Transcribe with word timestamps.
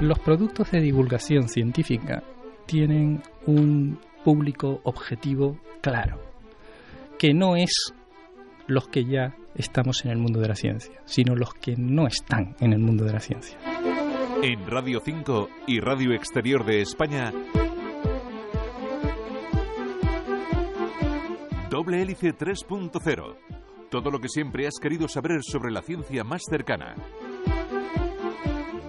Los 0.00 0.18
productos 0.18 0.70
de 0.70 0.80
divulgación 0.80 1.46
científica 1.48 2.22
tienen 2.64 3.22
un 3.46 3.98
público 4.24 4.80
objetivo 4.84 5.58
claro, 5.82 6.18
que 7.18 7.34
no 7.34 7.54
es 7.54 7.92
los 8.66 8.88
que 8.88 9.04
ya 9.04 9.36
estamos 9.56 10.02
en 10.06 10.12
el 10.12 10.16
mundo 10.16 10.40
de 10.40 10.48
la 10.48 10.54
ciencia, 10.54 10.94
sino 11.04 11.36
los 11.36 11.52
que 11.52 11.76
no 11.76 12.06
están 12.06 12.56
en 12.60 12.72
el 12.72 12.78
mundo 12.78 13.04
de 13.04 13.12
la 13.12 13.20
ciencia. 13.20 13.58
En 14.42 14.66
Radio 14.66 15.02
5 15.04 15.50
y 15.66 15.80
Radio 15.80 16.14
Exterior 16.14 16.64
de 16.64 16.80
España, 16.80 17.30
Doble 21.68 22.00
Hélice 22.00 22.34
3.0. 22.34 23.36
Todo 23.90 24.10
lo 24.10 24.18
que 24.18 24.28
siempre 24.30 24.66
has 24.66 24.78
querido 24.80 25.08
saber 25.08 25.42
sobre 25.42 25.70
la 25.70 25.82
ciencia 25.82 26.24
más 26.24 26.40
cercana. 26.48 26.94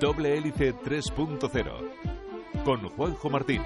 Doble 0.02 0.36
Hélice 0.36 0.74
3.0. 0.74 2.64
Con 2.66 2.90
Juanjo 2.90 3.30
Martín. 3.30 3.62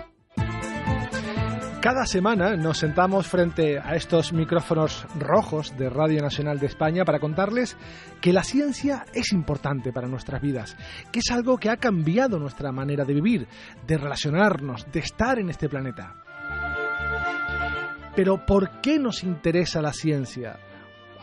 Cada 1.81 2.05
semana 2.05 2.57
nos 2.57 2.79
sentamos 2.79 3.25
frente 3.25 3.79
a 3.79 3.95
estos 3.95 4.33
micrófonos 4.33 5.07
rojos 5.17 5.77
de 5.77 5.89
Radio 5.89 6.21
Nacional 6.21 6.59
de 6.59 6.65
España 6.65 7.05
para 7.05 7.21
contarles 7.21 7.77
que 8.19 8.33
la 8.33 8.43
ciencia 8.43 9.05
es 9.13 9.31
importante 9.31 9.93
para 9.93 10.09
nuestras 10.09 10.41
vidas, 10.41 10.75
que 11.09 11.19
es 11.19 11.31
algo 11.31 11.57
que 11.57 11.69
ha 11.69 11.77
cambiado 11.77 12.37
nuestra 12.37 12.73
manera 12.73 13.05
de 13.05 13.13
vivir, 13.13 13.47
de 13.87 13.97
relacionarnos, 13.97 14.91
de 14.91 14.99
estar 14.99 15.39
en 15.39 15.49
este 15.49 15.69
planeta. 15.69 16.15
Pero 18.13 18.45
¿por 18.45 18.81
qué 18.81 18.99
nos 18.99 19.23
interesa 19.23 19.81
la 19.81 19.93
ciencia? 19.93 20.59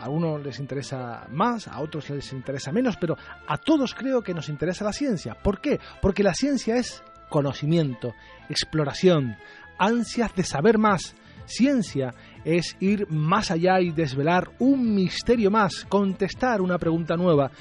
A 0.02 0.08
unos 0.08 0.42
les 0.42 0.58
interesa 0.58 1.26
más, 1.30 1.68
a 1.68 1.78
otros 1.80 2.10
les 2.10 2.32
interesa 2.32 2.72
menos, 2.72 2.96
pero 2.96 3.16
a 3.46 3.56
todos 3.56 3.94
creo 3.94 4.20
que 4.20 4.34
nos 4.34 4.48
interesa 4.48 4.84
la 4.84 4.92
ciencia. 4.92 5.34
¿Por 5.34 5.60
qué? 5.60 5.78
Porque 6.00 6.24
la 6.24 6.34
ciencia 6.34 6.76
es 6.76 7.04
conocimiento, 7.28 8.12
exploración, 8.48 9.36
ansias 9.78 10.34
de 10.34 10.42
saber 10.42 10.78
más. 10.78 11.14
Ciencia 11.44 12.14
es 12.44 12.76
ir 12.80 13.08
más 13.10 13.50
allá 13.52 13.80
y 13.80 13.92
desvelar 13.92 14.50
un 14.58 14.92
misterio 14.94 15.50
más, 15.50 15.84
contestar 15.88 16.60
una 16.60 16.78
pregunta 16.78 17.16
nueva 17.16 17.52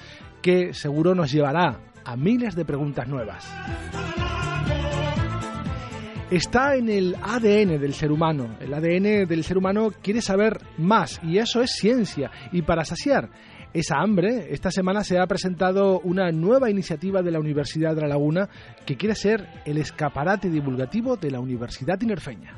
que 0.41 0.73
seguro 0.73 1.13
nos 1.13 1.31
llevará 1.31 1.79
a 2.03 2.17
miles 2.17 2.55
de 2.55 2.65
preguntas 2.65 3.07
nuevas 3.07 3.45
está 6.31 6.75
en 6.77 6.89
el 6.89 7.15
ADN 7.21 7.79
del 7.79 7.93
ser 7.93 8.11
humano. 8.11 8.55
El 8.61 8.73
ADN 8.73 9.27
del 9.27 9.43
ser 9.43 9.57
humano 9.57 9.91
quiere 10.01 10.21
saber 10.21 10.61
más 10.77 11.19
y 11.23 11.37
eso 11.37 11.61
es 11.61 11.71
ciencia. 11.71 12.31
Y 12.53 12.61
para 12.61 12.85
saciar 12.85 13.29
esa 13.73 13.97
hambre, 13.97 14.47
esta 14.51 14.71
semana 14.71 15.03
se 15.03 15.19
ha 15.19 15.27
presentado 15.27 15.99
una 15.99 16.31
nueva 16.31 16.69
iniciativa 16.69 17.21
de 17.21 17.31
la 17.31 17.39
Universidad 17.39 17.95
de 17.95 18.01
La 18.01 18.07
Laguna 18.07 18.49
que 18.85 18.95
quiere 18.95 19.13
ser 19.15 19.45
el 19.65 19.77
escaparate 19.77 20.49
divulgativo 20.49 21.17
de 21.17 21.31
la 21.31 21.41
Universidad 21.41 21.99
Tinerfeña. 21.99 22.55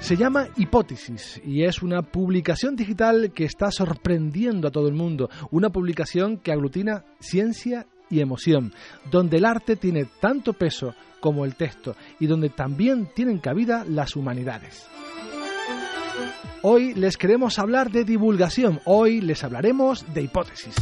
Se 0.00 0.16
llama 0.16 0.48
Hipótesis 0.56 1.40
y 1.44 1.64
es 1.64 1.82
una 1.82 2.02
publicación 2.02 2.76
digital 2.76 3.32
que 3.34 3.44
está 3.44 3.70
sorprendiendo 3.70 4.68
a 4.68 4.70
todo 4.70 4.88
el 4.88 4.94
mundo. 4.94 5.28
Una 5.50 5.70
publicación 5.70 6.38
que 6.38 6.52
aglutina 6.52 7.04
ciencia 7.18 7.86
y 8.10 8.20
emoción, 8.20 8.72
donde 9.10 9.38
el 9.38 9.44
arte 9.44 9.76
tiene 9.76 10.06
tanto 10.20 10.52
peso 10.52 10.94
como 11.20 11.44
el 11.44 11.56
texto 11.56 11.96
y 12.20 12.26
donde 12.26 12.50
también 12.50 13.08
tienen 13.14 13.38
cabida 13.38 13.84
las 13.84 14.16
humanidades. 14.16 14.86
Hoy 16.62 16.94
les 16.94 17.16
queremos 17.16 17.58
hablar 17.58 17.90
de 17.90 18.04
divulgación, 18.04 18.80
hoy 18.84 19.20
les 19.20 19.44
hablaremos 19.44 20.12
de 20.12 20.22
hipótesis. 20.22 20.74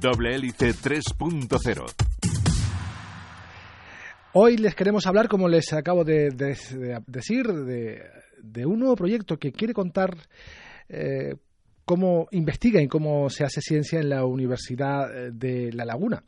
Doble 0.00 0.34
hélice 0.34 0.74
3.0 0.74 2.06
Hoy 4.38 4.58
les 4.58 4.74
queremos 4.74 5.06
hablar, 5.06 5.28
como 5.28 5.48
les 5.48 5.72
acabo 5.72 6.04
de, 6.04 6.28
decir, 7.06 7.46
de, 7.46 8.66
un 8.66 8.80
nuevo 8.80 8.94
proyecto 8.94 9.38
que 9.38 9.50
quiere 9.50 9.72
contar 9.72 10.14
eh, 10.90 11.36
cómo 11.86 12.26
investiga 12.32 12.82
y 12.82 12.88
cómo 12.88 13.30
se 13.30 13.44
hace 13.44 13.62
ciencia 13.62 14.00
en 14.00 14.10
la 14.10 14.26
Universidad 14.26 15.16
eh, 15.16 15.30
de 15.32 15.72
La 15.72 15.86
Laguna 15.86 16.22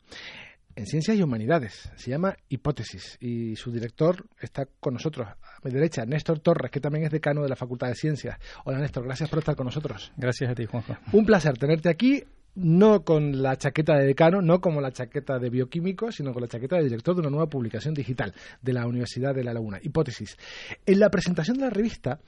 en 0.79 0.85
Ciencias 0.85 1.17
y 1.17 1.21
Humanidades. 1.21 1.91
Se 1.95 2.09
llama 2.09 2.37
Hipótesis 2.47 3.17
y 3.19 3.57
su 3.57 3.69
director 3.69 4.25
está 4.39 4.65
con 4.79 4.93
nosotros 4.93 5.27
a 5.27 5.37
mi 5.61 5.71
derecha, 5.71 6.05
Néstor 6.05 6.39
Torres, 6.39 6.71
que 6.71 6.79
también 6.79 7.03
es 7.03 7.11
decano 7.11 7.43
de 7.43 7.49
la 7.49 7.57
Facultad 7.57 7.89
de 7.89 7.95
Ciencias. 7.95 8.37
Hola 8.63 8.79
Néstor, 8.79 9.03
gracias 9.03 9.29
por 9.29 9.39
estar 9.39 9.57
con 9.57 9.65
nosotros. 9.65 10.13
Gracias 10.15 10.49
a 10.49 10.55
ti, 10.55 10.65
Juanjo. 10.65 10.95
Un 11.11 11.25
placer 11.25 11.57
tenerte 11.57 11.89
aquí, 11.89 12.23
no 12.55 13.03
con 13.03 13.41
la 13.41 13.57
chaqueta 13.57 13.97
de 13.97 14.05
decano, 14.05 14.41
no 14.41 14.61
como 14.61 14.81
la 14.81 14.91
chaqueta 14.91 15.39
de 15.39 15.49
bioquímico, 15.49 16.11
sino 16.11 16.33
con 16.33 16.41
la 16.41 16.47
chaqueta 16.47 16.77
de 16.77 16.83
director 16.83 17.15
de 17.15 17.21
una 17.21 17.29
nueva 17.29 17.49
publicación 17.49 17.93
digital 17.93 18.33
de 18.61 18.73
la 18.73 18.87
Universidad 18.87 19.33
de 19.33 19.43
La 19.43 19.53
Laguna, 19.53 19.79
Hipótesis. 19.81 20.37
En 20.85 20.99
la 20.99 21.09
presentación 21.09 21.57
de 21.57 21.63
la 21.63 21.69
revista 21.69 22.19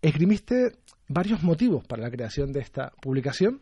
esgrimiste 0.00 0.72
varios 1.08 1.42
motivos 1.42 1.84
para 1.86 2.02
la 2.02 2.10
creación 2.10 2.52
de 2.52 2.60
esta 2.60 2.92
publicación. 3.00 3.60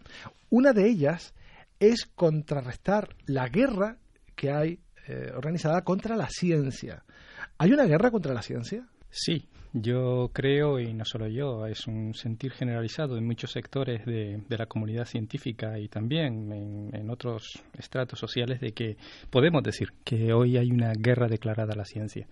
Una 0.51 0.73
de 0.73 0.89
ellas 0.89 1.35
es 1.81 2.07
contrarrestar 2.07 3.17
la 3.27 3.49
guerra 3.49 3.97
que 4.35 4.51
hay 4.51 4.81
eh, 5.07 5.33
organizada 5.35 5.83
contra 5.83 6.17
la 6.17 6.29
ciencia. 6.29 7.05
¿Hay 7.57 7.73
una 7.73 7.85
guerra 7.85 8.11
contra 8.11 8.35
la 8.35 8.43
ciencia? 8.43 8.87
Sí, 9.11 9.49
yo 9.73 10.31
creo, 10.33 10.81
y 10.81 10.95
no 10.95 11.05
solo 11.05 11.29
yo, 11.29 11.67
es 11.67 11.87
un 11.87 12.15
sentir 12.15 12.53
generalizado 12.53 13.17
en 13.17 13.27
muchos 13.27 13.53
sectores 13.53 14.05
de, 14.07 14.41
la 14.49 14.67
comunidad 14.67 15.05
científica 15.05 15.79
y 15.79 15.89
también 15.89 16.53
en, 16.53 16.91
en, 16.95 17.11
otros 17.11 17.63
estratos 17.79 18.19
sociales 18.19 18.61
de 18.61 18.73
que 18.73 18.97
podemos 19.31 19.63
decir 19.63 19.89
que 20.05 20.33
hoy 20.33 20.57
hay 20.57 20.71
una 20.71 20.93
guerra 20.93 21.29
declarada 21.29 21.75
a 21.75 21.77
la 21.77 21.85
ciencia, 21.85 22.27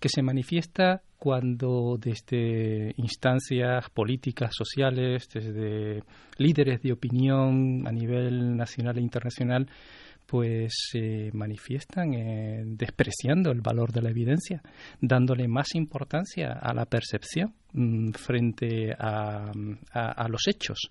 que 0.00 0.08
se 0.08 0.22
manifiesta 0.22 1.02
cuando 1.18 1.98
desde 2.00 2.94
instancias 2.96 3.90
políticas, 3.90 4.52
sociales, 4.56 5.28
desde 5.32 6.02
líderes 6.38 6.80
de 6.80 6.92
opinión 6.92 7.86
a 7.86 7.92
nivel 7.92 8.56
nacional 8.56 8.96
e 8.96 9.02
internacional, 9.02 9.68
pues 10.30 10.72
se 10.92 11.30
manifiestan 11.32 12.14
eh, 12.14 12.62
despreciando 12.64 13.50
el 13.50 13.62
valor 13.62 13.90
de 13.90 14.00
la 14.00 14.10
evidencia, 14.10 14.62
dándole 15.00 15.48
más 15.48 15.74
importancia 15.74 16.52
a 16.52 16.72
la 16.72 16.86
percepción 16.86 17.52
mm, 17.72 18.12
frente 18.12 18.92
a, 18.96 19.50
los 20.28 20.42
hechos 20.46 20.88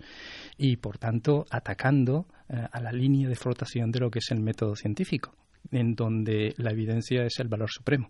y, 0.57 0.75
por 0.75 0.97
tanto, 0.97 1.45
atacando 1.49 2.25
eh, 2.49 2.55
a 2.69 2.81
la 2.81 2.91
línea 2.91 3.29
de 3.29 3.35
flotación 3.35 3.91
de 3.91 4.01
lo 4.01 4.11
que 4.11 4.19
es 4.19 4.29
el 4.31 4.41
método 4.41 4.75
científico 4.75 5.33
en 5.71 5.95
donde 5.95 6.53
la 6.57 6.71
evidencia 6.71 7.23
es 7.23 7.39
el 7.39 7.47
valor 7.47 7.69
supremo. 7.69 8.09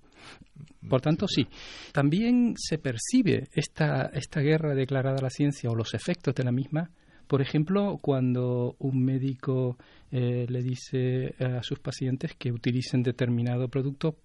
Por 0.90 1.02
tanto, 1.02 1.28
sí, 1.28 1.48
también 1.92 2.56
se 2.58 2.80
percibe 2.80 3.50
esta, 3.54 4.10
esta 4.14 4.40
guerra 4.40 4.74
declarada 4.74 5.18
a 5.20 5.24
la 5.24 5.30
ciencia 5.30 5.70
o 5.70 5.76
los 5.76 5.94
efectos 5.94 6.34
de 6.34 6.44
la 6.44 6.52
misma 6.52 6.90
por 7.30 7.44
ejemplo, 7.44 8.00
cuando 8.02 8.76
un 8.80 9.06
médico 9.06 9.78
eh, 10.10 10.48
le 10.50 10.64
dice 10.64 11.36
a 11.40 11.62
sus 11.62 11.78
pacientes 11.78 12.34
que 12.36 12.52
utilicen 12.52 13.04
determinado 13.04 13.68
producto 13.68 14.18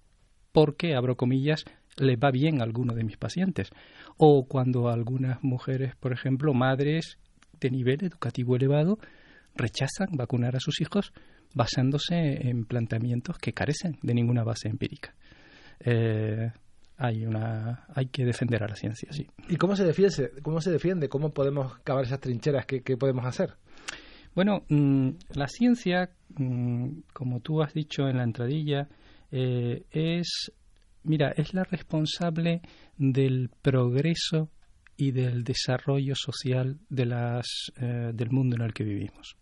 porque, 0.51 0.95
abro 0.95 1.15
comillas, 1.15 1.65
le 1.97 2.15
va 2.15 2.31
bien 2.31 2.61
a 2.61 2.63
alguno 2.63 2.95
de 2.95 3.03
mis 3.03 3.17
pacientes. 3.17 3.69
O 4.17 4.47
cuando 4.47 4.89
algunas 4.89 5.43
mujeres, 5.43 5.95
por 5.97 6.13
ejemplo, 6.13 6.55
madres 6.55 7.19
de 7.59 7.69
nivel 7.69 8.03
educativo 8.03 8.55
elevado, 8.55 8.97
rechazan 9.53 10.07
vacunar 10.17 10.55
a 10.55 10.59
sus 10.59 10.81
hijos 10.81 11.13
basándose 11.53 12.49
en 12.49 12.65
planteamientos 12.65 13.37
que 13.37 13.53
carecen 13.53 13.99
de 14.01 14.15
ninguna 14.15 14.43
base 14.43 14.67
empírica. 14.67 15.13
Eh, 15.79 16.49
hay 16.97 17.25
una 17.25 17.85
hay 17.93 18.07
que 18.07 18.25
defender 18.25 18.63
a 18.63 18.67
la 18.67 18.75
ciencia 18.75 19.11
sí. 19.11 19.27
Y 19.49 19.57
cómo 19.57 19.75
se 19.75 19.83
defiende 19.83 20.31
cómo 20.41 20.61
se 20.61 20.71
defiende 20.71 21.09
cómo 21.09 21.33
podemos 21.33 21.77
cavar 21.79 22.05
esas 22.05 22.19
trincheras 22.19 22.65
qué, 22.65 22.81
podemos 22.97 23.25
hacer 23.25 23.55
bueno 24.33 24.63
mm, 24.69 25.09
la 25.33 25.47
ciencia 25.47 26.09
mm, 26.37 26.99
como 27.13 27.41
tú 27.41 27.61
has 27.61 27.73
dicho 27.73 28.07
en 28.07 28.17
la 28.17 28.23
entradilla 28.23 28.87
eh, 29.31 29.83
es 29.91 30.51
mira 31.03 31.33
es 31.35 31.53
la 31.53 31.63
responsable 31.63 32.61
del 32.97 33.49
progreso 33.61 34.49
y 34.97 35.11
del 35.11 35.43
desarrollo 35.43 36.13
social 36.15 36.79
de 36.89 37.05
las 37.05 37.45
eh, 37.77 38.11
del 38.13 38.29
mundo 38.31 38.55
en 38.55 38.61
el 38.61 38.73
que 38.73 38.83
vivimos. 38.83 39.35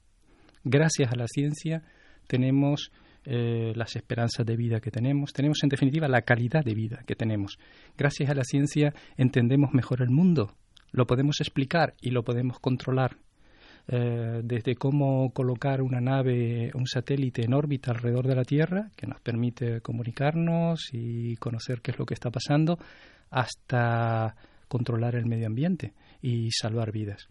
Gracias 0.63 1.11
a 1.11 1.15
la 1.15 1.27
ciencia 1.27 1.83
tenemos 2.27 2.91
eh, 3.25 3.73
las 3.75 3.95
esperanzas 3.95 4.45
de 4.45 4.55
vida 4.55 4.79
que 4.79 4.91
tenemos, 4.91 5.33
tenemos 5.33 5.63
en 5.63 5.69
definitiva 5.69 6.07
la 6.07 6.23
calidad 6.23 6.63
de 6.63 6.73
vida 6.73 7.03
que 7.05 7.15
tenemos. 7.15 7.57
Gracias 7.97 8.29
a 8.29 8.35
la 8.35 8.43
ciencia 8.43 8.93
entendemos 9.17 9.73
mejor 9.73 10.01
el 10.01 10.09
mundo, 10.09 10.53
lo 10.91 11.05
podemos 11.05 11.39
explicar 11.41 11.95
y 12.01 12.11
lo 12.11 12.23
podemos 12.23 12.59
controlar. 12.59 13.17
Eh, 13.85 14.39
desde 14.43 14.75
cómo 14.75 15.31
colocar 15.33 15.81
una 15.81 15.99
nave, 15.99 16.71
un 16.73 16.87
satélite 16.87 17.43
en 17.43 17.53
órbita 17.53 17.91
alrededor 17.91 18.27
de 18.27 18.35
la 18.35 18.45
Tierra, 18.45 18.89
que 18.95 19.07
nos 19.07 19.19
permite 19.19 19.81
comunicarnos 19.81 20.89
y 20.93 21.35
conocer 21.35 21.81
qué 21.81 21.91
es 21.91 21.99
lo 21.99 22.05
que 22.05 22.13
está 22.13 22.31
pasando, 22.31 22.79
hasta 23.29 24.35
controlar 24.69 25.15
el 25.15 25.25
medio 25.25 25.47
ambiente 25.47 25.93
y 26.21 26.49
salvar 26.51 26.91
vidas. 26.91 27.27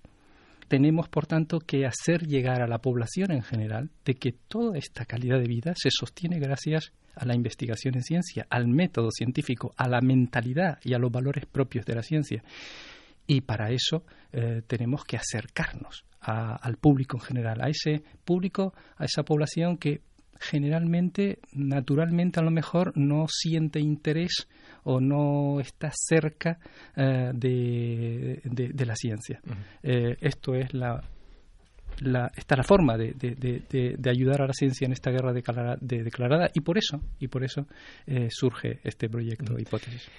Tenemos, 0.72 1.10
por 1.10 1.26
tanto, 1.26 1.58
que 1.58 1.84
hacer 1.84 2.26
llegar 2.26 2.62
a 2.62 2.66
la 2.66 2.78
población 2.78 3.30
en 3.30 3.42
general 3.42 3.90
de 4.06 4.14
que 4.14 4.32
toda 4.32 4.78
esta 4.78 5.04
calidad 5.04 5.38
de 5.38 5.46
vida 5.46 5.74
se 5.76 5.90
sostiene 5.90 6.38
gracias 6.38 6.94
a 7.14 7.26
la 7.26 7.34
investigación 7.34 7.94
en 7.94 8.02
ciencia, 8.02 8.46
al 8.48 8.68
método 8.68 9.10
científico, 9.10 9.74
a 9.76 9.86
la 9.86 10.00
mentalidad 10.00 10.78
y 10.82 10.94
a 10.94 10.98
los 10.98 11.12
valores 11.12 11.44
propios 11.44 11.84
de 11.84 11.94
la 11.94 12.02
ciencia. 12.02 12.42
Y 13.26 13.42
para 13.42 13.70
eso 13.70 14.06
eh, 14.32 14.62
tenemos 14.66 15.04
que 15.04 15.18
acercarnos 15.18 16.06
al 16.20 16.78
público 16.78 17.18
en 17.18 17.22
general, 17.22 17.60
a 17.60 17.68
ese 17.68 18.02
público, 18.24 18.72
a 18.96 19.04
esa 19.04 19.24
población 19.24 19.76
que 19.76 20.00
generalmente, 20.42 21.38
naturalmente, 21.52 22.40
a 22.40 22.42
lo 22.42 22.50
mejor 22.50 22.92
no 22.96 23.26
siente 23.28 23.80
interés 23.80 24.48
o 24.84 25.00
no 25.00 25.60
está 25.60 25.90
cerca 25.94 26.58
eh, 26.96 27.30
de, 27.34 28.40
de, 28.44 28.86
la 28.86 28.96
ciencia. 28.96 29.40
Eh, 29.82 30.16
esto 30.20 30.54
es 30.54 30.74
la, 30.74 31.02
la, 32.00 32.30
esta 32.36 32.56
la 32.56 32.64
forma 32.64 32.96
de, 32.96 33.12
de, 33.12 33.96
de, 33.96 34.10
ayudar 34.10 34.42
a 34.42 34.46
la 34.48 34.52
ciencia 34.52 34.86
en 34.86 34.92
esta 34.92 35.10
guerra 35.10 35.32
declarada 35.32 36.50
y 36.52 36.60
por 36.60 36.78
eso 36.78 37.00
y 37.20 37.28
por 37.28 37.44
eso 37.44 37.66
surge 38.30 38.80
este 38.82 39.08
proyecto 39.08 39.58
hipótesis. 39.58 40.10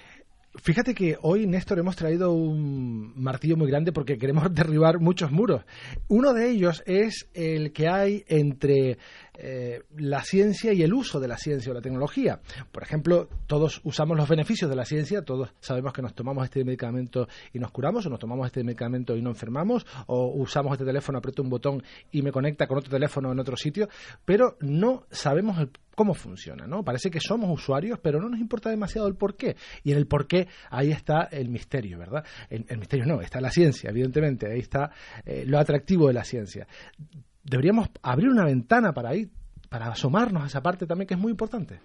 Fíjate 0.62 0.94
que 0.94 1.16
hoy, 1.20 1.48
Néstor, 1.48 1.80
hemos 1.80 1.96
traído 1.96 2.32
un 2.32 3.12
martillo 3.16 3.56
muy 3.56 3.68
grande 3.68 3.92
porque 3.92 4.18
queremos 4.18 4.44
derribar 4.54 5.00
muchos 5.00 5.32
muros. 5.32 5.64
Uno 6.08 6.32
de 6.32 6.50
ellos 6.50 6.82
es 6.86 7.28
el 7.34 7.72
que 7.72 7.88
hay 7.88 8.24
entre 8.28 8.98
eh, 9.36 9.82
la 9.96 10.22
ciencia 10.22 10.72
y 10.72 10.82
el 10.82 10.94
uso 10.94 11.18
de 11.18 11.28
la 11.28 11.36
ciencia 11.36 11.72
o 11.72 11.74
la 11.74 11.80
tecnología. 11.80 12.40
Por 12.70 12.82
ejemplo, 12.82 13.28
todos 13.46 13.80
usamos 13.84 14.16
los 14.16 14.28
beneficios 14.28 14.70
de 14.70 14.76
la 14.76 14.84
ciencia, 14.84 15.22
todos 15.22 15.50
sabemos 15.60 15.92
que 15.92 16.02
nos 16.02 16.14
tomamos 16.14 16.44
este 16.44 16.64
medicamento 16.64 17.26
y 17.52 17.58
nos 17.58 17.70
curamos, 17.70 18.06
o 18.06 18.10
nos 18.10 18.20
tomamos 18.20 18.46
este 18.46 18.62
medicamento 18.62 19.16
y 19.16 19.22
no 19.22 19.30
enfermamos, 19.30 19.86
o 20.06 20.32
usamos 20.34 20.72
este 20.72 20.84
teléfono, 20.84 21.18
aprieto 21.18 21.42
un 21.42 21.50
botón 21.50 21.82
y 22.12 22.22
me 22.22 22.30
conecta 22.30 22.66
con 22.66 22.78
otro 22.78 22.90
teléfono 22.90 23.32
en 23.32 23.40
otro 23.40 23.56
sitio, 23.56 23.88
pero 24.24 24.56
no 24.60 25.06
sabemos 25.10 25.68
cómo 25.94 26.14
funciona, 26.14 26.66
¿no? 26.66 26.84
Parece 26.84 27.10
que 27.10 27.20
somos 27.20 27.50
usuarios, 27.50 27.98
pero 28.02 28.20
no 28.20 28.28
nos 28.28 28.40
importa 28.40 28.70
demasiado 28.70 29.08
el 29.08 29.14
por 29.14 29.36
qué. 29.36 29.56
Y 29.82 29.92
en 29.92 29.98
el 29.98 30.06
por 30.06 30.26
qué 30.26 30.48
ahí 30.70 30.90
está 30.90 31.24
el 31.24 31.48
misterio, 31.48 31.98
¿verdad? 31.98 32.24
El, 32.48 32.78
misterio 32.78 33.06
no, 33.06 33.20
está 33.20 33.40
la 33.40 33.50
ciencia, 33.50 33.90
evidentemente, 33.90 34.50
ahí 34.50 34.60
está 34.60 34.90
eh, 35.24 35.44
lo 35.46 35.58
atractivo 35.58 36.08
de 36.08 36.14
la 36.14 36.24
ciencia 36.24 36.66
deberíamos 37.44 37.88
abrir 38.02 38.28
una 38.28 38.44
ventana 38.44 38.92
para 38.92 39.10
ahí, 39.10 39.30
para 39.68 39.88
asomarnos 39.88 40.42
a 40.42 40.46
esa 40.46 40.62
parte 40.62 40.86
también 40.86 41.06
que 41.06 41.14
es 41.14 41.20
muy 41.20 41.30
importante. 41.30 41.80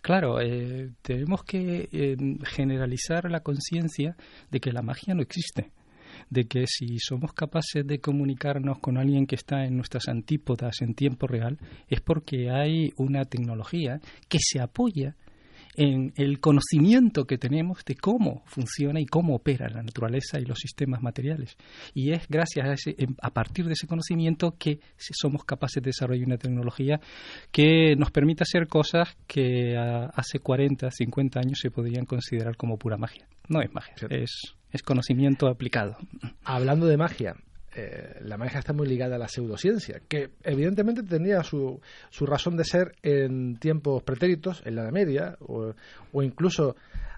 Claro, 0.00 0.40
eh, 0.40 0.90
tenemos 1.02 1.44
que 1.44 1.88
eh, 1.90 2.16
generalizar 2.44 3.30
la 3.30 3.40
conciencia 3.40 4.16
de 4.50 4.60
que 4.60 4.72
la 4.72 4.82
magia 4.82 5.14
no 5.14 5.22
existe 5.22 5.72
de 6.30 6.46
que 6.46 6.64
si 6.66 6.98
somos 6.98 7.32
capaces 7.32 7.86
de 7.86 7.98
comunicarnos 7.98 8.78
con 8.78 8.98
alguien 8.98 9.26
que 9.26 9.34
está 9.34 9.64
en 9.64 9.76
nuestras 9.76 10.08
antípodas 10.08 10.80
en 10.80 10.94
tiempo 10.94 11.26
real, 11.26 11.58
es 11.88 12.00
porque 12.00 12.50
hay 12.50 12.92
una 12.96 13.24
tecnología 13.24 14.00
que 14.28 14.38
se 14.40 14.60
apoya 14.60 15.16
en 15.76 16.12
el 16.16 16.40
conocimiento 16.40 17.26
que 17.26 17.38
tenemos 17.38 17.84
de 17.84 17.96
cómo 17.96 18.42
funciona 18.46 19.00
y 19.00 19.06
cómo 19.06 19.36
opera 19.36 19.68
la 19.68 19.82
naturaleza 19.82 20.38
y 20.38 20.44
los 20.44 20.58
sistemas 20.58 21.02
materiales. 21.02 21.56
Y 21.94 22.12
es 22.12 22.26
gracias 22.28 22.66
a, 22.66 22.72
ese, 22.72 22.96
a 23.20 23.30
partir 23.30 23.66
de 23.66 23.72
ese 23.72 23.86
conocimiento 23.86 24.56
que 24.58 24.80
somos 24.96 25.44
capaces 25.44 25.82
de 25.82 25.88
desarrollar 25.88 26.26
una 26.26 26.38
tecnología 26.38 27.00
que 27.50 27.96
nos 27.96 28.10
permita 28.10 28.44
hacer 28.44 28.66
cosas 28.68 29.16
que 29.26 29.76
hace 29.76 30.38
40, 30.38 30.90
50 30.90 31.40
años 31.40 31.58
se 31.60 31.70
podrían 31.70 32.04
considerar 32.04 32.56
como 32.56 32.78
pura 32.78 32.96
magia. 32.96 33.26
No 33.48 33.60
es 33.60 33.72
magia, 33.72 33.94
es, 34.10 34.54
es 34.72 34.82
conocimiento 34.82 35.48
aplicado. 35.48 35.96
Hablando 36.44 36.86
de 36.86 36.96
magia, 36.96 37.36
eh, 37.76 38.20
la 38.22 38.36
magia 38.36 38.60
está 38.60 38.72
muy 38.72 38.86
ligada 38.86 39.16
a 39.16 39.18
la 39.18 39.28
pseudociencia, 39.28 40.00
que 40.06 40.30
evidentemente 40.44 41.02
tenía 41.02 41.42
su, 41.42 41.80
su 42.08 42.24
razón 42.24 42.56
de 42.56 42.64
ser 42.64 42.94
en 43.02 43.56
tiempos 43.56 44.02
pretéritos, 44.04 44.62
en 44.64 44.76
la 44.76 44.82
Edad 44.82 44.92
Media, 44.92 45.36
o, 45.40 45.74
incluso 46.22 46.76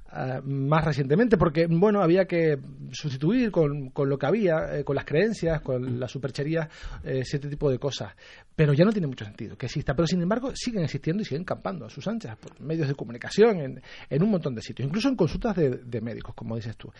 ah, 0.08 0.40
más 0.42 0.82
recientemente, 0.82 1.36
porque 1.36 1.66
bueno, 1.66 2.00
había 2.02 2.24
que 2.24 2.58
sustituir 2.90 3.50
con, 3.50 3.90
con 3.90 4.08
lo 4.08 4.18
que 4.18 4.26
había, 4.26 4.78
eh, 4.78 4.84
con 4.84 4.96
las 4.96 5.04
creencias, 5.04 5.60
con 5.60 6.00
la 6.00 6.08
superchería, 6.08 6.70
eh, 7.04 7.22
cierto 7.24 7.50
tipo 7.50 7.70
de 7.70 7.78
cosas. 7.78 8.14
Pero 8.54 8.72
ya 8.72 8.86
no 8.86 8.92
tiene 8.92 9.08
mucho 9.08 9.26
sentido 9.26 9.58
que 9.58 9.66
exista. 9.66 9.94
Pero 9.94 10.06
sin 10.06 10.22
embargo, 10.22 10.52
siguen 10.54 10.84
existiendo 10.84 11.22
y 11.22 11.26
siguen 11.26 11.44
campando 11.44 11.84
a 11.84 11.90
sus 11.90 12.08
anchas 12.08 12.38
por 12.38 12.58
medios 12.62 12.88
de 12.88 12.94
comunicación, 12.94 13.60
en, 13.60 13.82
en 14.08 14.22
un 14.22 14.30
montón 14.30 14.54
de 14.54 14.62
sitios, 14.62 14.88
incluso 14.88 15.10
en 15.10 15.16
consultas 15.16 15.54
de, 15.54 15.68
de 15.84 16.00
médicos, 16.00 16.34
como 16.34 16.56
dices 16.56 16.78
tú. 16.78 16.90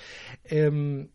Em, 0.44 1.08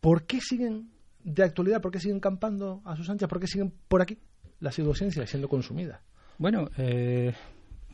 ¿Por 0.00 0.24
qué 0.24 0.40
siguen 0.40 0.88
de 1.24 1.42
actualidad, 1.42 1.80
¿por 1.80 1.90
qué 1.90 2.00
siguen 2.00 2.20
campando 2.20 2.82
a 2.84 2.96
sus 2.96 3.08
anchas? 3.10 3.28
¿Por 3.28 3.40
qué 3.40 3.46
siguen 3.46 3.72
por 3.88 4.02
aquí 4.02 4.18
la 4.60 4.72
pseudociencia 4.72 5.26
siendo 5.26 5.48
consumida? 5.48 6.02
Bueno, 6.38 6.70
eh, 6.78 7.32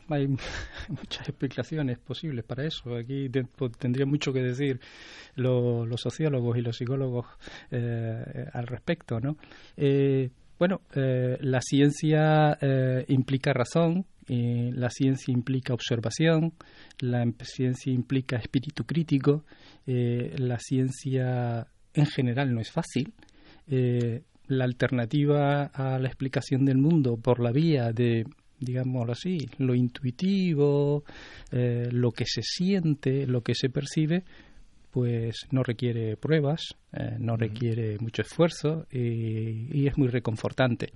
hay 0.09 0.27
muchas 0.89 1.27
explicaciones 1.27 1.97
posibles 1.99 2.45
para 2.45 2.65
eso. 2.65 2.95
Aquí 2.95 3.29
tendría 3.77 4.05
mucho 4.05 4.31
que 4.31 4.41
decir 4.41 4.79
los 5.35 5.99
sociólogos 5.99 6.57
y 6.57 6.61
los 6.61 6.77
psicólogos 6.77 7.25
eh, 7.71 8.45
al 8.53 8.67
respecto, 8.67 9.19
¿no? 9.19 9.37
Eh, 9.75 10.29
bueno, 10.57 10.81
la 10.95 11.61
ciencia 11.61 12.57
implica 13.09 13.53
razón, 13.53 14.07
la 14.27 14.89
ciencia 14.89 15.31
implica 15.31 15.75
observación, 15.75 16.53
la 16.97 17.23
ciencia 17.43 17.93
implica 17.93 18.37
espíritu 18.37 18.83
crítico, 18.83 19.43
la 19.85 20.57
ciencia 20.57 21.67
en 21.97 22.05
general 22.05 22.53
no 22.53 22.61
es 22.61 22.71
fácil. 22.71 23.13
Eh, 23.67 24.21
la 24.47 24.63
alternativa 24.63 25.65
a 25.65 25.99
la 25.99 26.07
explicación 26.07 26.63
del 26.63 26.77
mundo 26.77 27.17
por 27.17 27.41
la 27.41 27.51
vía 27.51 27.91
de, 27.91 28.25
digámoslo 28.59 29.11
así, 29.11 29.49
lo 29.57 29.75
intuitivo, 29.75 31.03
eh, 31.51 31.89
lo 31.91 32.11
que 32.11 32.25
se 32.25 32.41
siente, 32.43 33.27
lo 33.27 33.41
que 33.41 33.55
se 33.55 33.69
percibe, 33.69 34.23
pues 34.91 35.47
no 35.51 35.63
requiere 35.63 36.15
pruebas, 36.15 36.61
eh, 36.93 37.17
no 37.19 37.35
requiere 37.35 37.97
mucho 37.99 38.21
esfuerzo 38.21 38.87
y, 38.89 39.85
es 39.85 39.97
muy 39.97 40.07
reconfortante. 40.07 40.93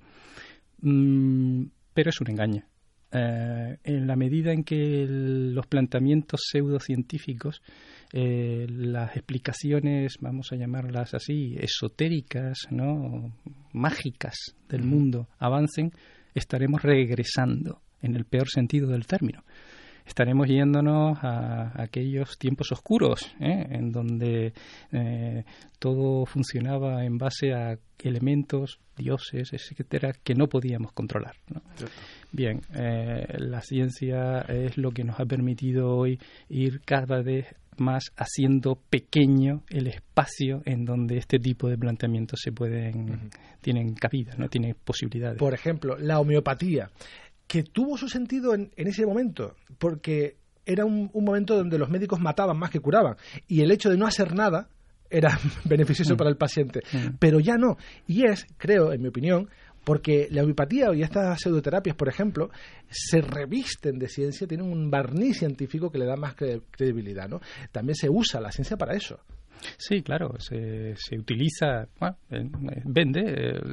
Mm, 0.80 1.64
pero 1.92 2.10
es 2.10 2.20
un 2.20 2.30
engaño. 2.30 2.71
En 3.12 4.06
la 4.06 4.16
medida 4.16 4.52
en 4.52 4.64
que 4.64 5.06
los 5.06 5.66
planteamientos 5.66 6.40
pseudocientíficos 6.50 7.62
eh, 8.14 8.66
las 8.68 9.16
explicaciones, 9.16 10.18
vamos 10.20 10.52
a 10.52 10.56
llamarlas 10.56 11.14
así, 11.14 11.56
esotéricas, 11.58 12.58
¿no? 12.70 13.32
mágicas 13.72 14.34
del 14.68 14.82
mundo 14.82 15.28
avancen, 15.38 15.92
estaremos 16.34 16.82
regresando 16.82 17.80
en 18.02 18.14
el 18.14 18.26
peor 18.26 18.48
sentido 18.50 18.88
del 18.88 19.06
término. 19.06 19.44
Estaremos 20.04 20.46
yéndonos 20.46 21.16
a, 21.22 21.80
aquellos 21.80 22.36
tiempos 22.36 22.70
oscuros, 22.72 23.34
¿eh? 23.40 23.66
en 23.70 23.92
donde 23.92 24.52
eh, 24.90 25.44
todo 25.78 26.26
funcionaba 26.26 27.06
en 27.06 27.16
base 27.16 27.54
a 27.54 27.78
elementos, 27.98 28.78
dioses, 28.96 29.52
etcétera, 29.52 30.12
que 30.22 30.34
no 30.34 30.48
podíamos 30.48 30.92
controlar. 30.92 31.36
Bien, 32.32 32.62
la 32.72 33.60
ciencia 33.60 34.40
es 34.48 34.78
lo 34.78 34.90
que 34.90 35.04
nos 35.04 35.20
ha 35.20 35.26
permitido 35.26 35.94
hoy 35.94 36.18
ir 36.48 36.80
cada 36.80 37.20
vez 37.20 37.46
más 37.76 38.12
haciendo 38.16 38.76
pequeño 38.76 39.62
el 39.68 39.86
espacio 39.86 40.62
en 40.64 40.84
donde 40.84 41.18
este 41.18 41.38
tipo 41.38 41.68
de 41.68 41.78
planteamientos 41.78 42.40
se 42.42 42.52
pueden 42.52 43.30
tienen 43.60 43.94
cabida, 43.94 44.34
no 44.36 44.48
tienen 44.48 44.76
posibilidades. 44.84 45.38
Por 45.38 45.54
ejemplo, 45.54 45.96
la 45.98 46.20
homeopatía, 46.20 46.90
que 47.46 47.62
tuvo 47.62 47.96
su 47.96 48.08
sentido 48.08 48.54
en, 48.54 48.70
ese 48.76 49.06
momento, 49.06 49.54
porque 49.78 50.36
era 50.66 50.84
un, 50.84 51.10
momento 51.14 51.56
donde 51.56 51.78
los 51.78 51.88
médicos 51.88 52.20
mataban 52.20 52.58
más 52.58 52.70
que 52.70 52.80
curaban, 52.80 53.16
y 53.46 53.60
el 53.60 53.70
hecho 53.70 53.90
de 53.90 53.96
no 53.96 54.06
hacer 54.06 54.34
nada 54.34 54.68
era 55.10 55.38
beneficioso 55.64 56.14
mm. 56.14 56.16
para 56.16 56.30
el 56.30 56.36
paciente, 56.36 56.80
mm. 56.92 57.16
pero 57.18 57.40
ya 57.40 57.56
no. 57.56 57.76
Y 58.06 58.24
es, 58.24 58.46
creo, 58.56 58.92
en 58.92 59.02
mi 59.02 59.08
opinión, 59.08 59.48
porque 59.84 60.28
la 60.30 60.42
homeopatía 60.42 60.94
y 60.94 61.02
estas 61.02 61.40
pseudoterapias, 61.40 61.96
por 61.96 62.08
ejemplo, 62.08 62.50
se 62.88 63.20
revisten 63.20 63.98
de 63.98 64.08
ciencia, 64.08 64.46
tienen 64.46 64.70
un 64.70 64.90
barniz 64.90 65.38
científico 65.38 65.90
que 65.90 65.98
le 65.98 66.06
da 66.06 66.16
más 66.16 66.34
credibilidad, 66.34 67.28
¿no? 67.28 67.40
También 67.70 67.96
se 67.96 68.08
usa 68.08 68.40
la 68.40 68.52
ciencia 68.52 68.76
para 68.76 68.94
eso. 68.94 69.18
Sí, 69.78 70.02
claro, 70.02 70.34
se, 70.38 70.94
se 70.96 71.18
utiliza, 71.18 71.86
bueno, 71.98 72.16
vende 72.84 73.20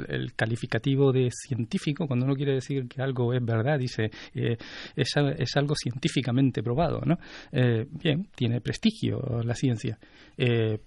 el, 0.07 0.33
calificativo 0.35 1.11
de 1.11 1.29
científico 1.31 2.07
cuando 2.07 2.25
uno 2.25 2.35
quiere 2.35 2.53
decir 2.53 2.87
que 2.87 3.01
algo 3.01 3.33
es 3.33 3.43
verdad, 3.43 3.79
dice 3.79 4.11
eh, 4.33 4.57
es, 4.95 5.13
es, 5.37 5.55
algo 5.55 5.75
científicamente 5.75 6.61
probado, 6.63 7.01
¿no? 7.05 7.17
Eh, 7.51 7.85
bien, 7.91 8.27
tiene 8.35 8.61
prestigio 8.61 9.41
la 9.43 9.55
ciencia. 9.55 9.97
Eh, 10.37 10.79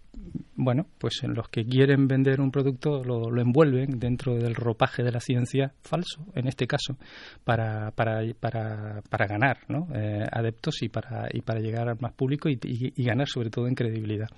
bueno, 0.55 0.87
pues 0.99 1.23
en 1.23 1.35
los 1.35 1.49
que 1.49 1.65
quieren 1.65 2.07
vender 2.07 2.41
un 2.41 2.51
producto 2.51 3.03
lo, 3.03 3.31
lo, 3.31 3.41
envuelven 3.41 3.99
dentro 3.99 4.35
del 4.35 4.55
ropaje 4.55 5.03
de 5.03 5.11
la 5.11 5.21
ciencia 5.21 5.73
falso, 5.83 6.27
en 6.35 6.49
este 6.49 6.67
caso, 6.67 6.97
para, 7.45 7.91
para, 7.93 8.23
para, 8.39 9.03
para 9.09 9.27
ganar 9.27 9.59
¿no? 9.69 9.89
adeptos 10.31 10.83
y 10.83 10.89
para, 10.89 11.29
y 11.33 11.41
para 11.41 11.61
llegar 11.61 11.89
al 11.89 11.99
más 12.01 12.13
público 12.13 12.49
y 12.49 13.05
ganar 13.05 13.27
sobre 13.27 13.51
todo 13.51 13.67
en 13.67 13.75
credibilidad 13.75 14.29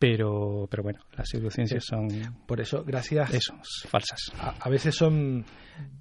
pero, 0.00 0.66
pero 0.70 0.82
bueno, 0.82 1.00
las 1.14 1.28
pseudociencias 1.28 1.84
son... 1.84 2.08
Por 2.46 2.58
eso, 2.58 2.82
gracias... 2.84 3.34
Eso, 3.34 3.54
falsas. 3.86 4.32
A, 4.38 4.70
veces 4.70 4.94
son 4.94 5.44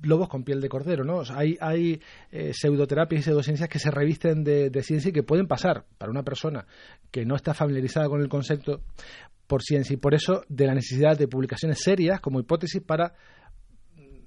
lobos 0.04 0.30
con 0.30 0.46
piel 0.46 0.62
de 0.62 0.70
cordero, 0.70 1.04
¿no? 1.04 1.22
hay 1.36 1.58
hay 1.60 2.02
eh, 2.32 2.52
pseudoterapias 2.54 3.20
y 3.20 3.24
pseudociencias 3.26 3.68
que 3.68 3.78
se 3.78 3.92
revisten 3.92 4.46
de, 4.46 4.70
de 4.70 4.84
ciencia 4.84 5.10
y 5.10 5.12
que 5.12 5.24
pueden 5.24 5.48
pasar 5.48 5.84
para 5.98 6.12
una 6.12 6.24
persona 6.24 6.66
que 7.12 7.26
no 7.26 7.36
está 7.36 7.54
familiarizada 7.54 8.08
con 8.08 8.22
el 8.22 8.30
concepto 8.30 8.84
por 9.48 9.64
ciencia 9.64 9.96
y 9.96 9.98
por 9.98 10.14
eso 10.14 10.44
de 10.48 10.68
la 10.68 10.76
necesidad 10.76 11.18
de 11.18 11.28
publicaciones 11.28 11.82
serias 11.82 12.22
como 12.22 12.40
hipótesis 12.40 12.82
para 12.82 13.16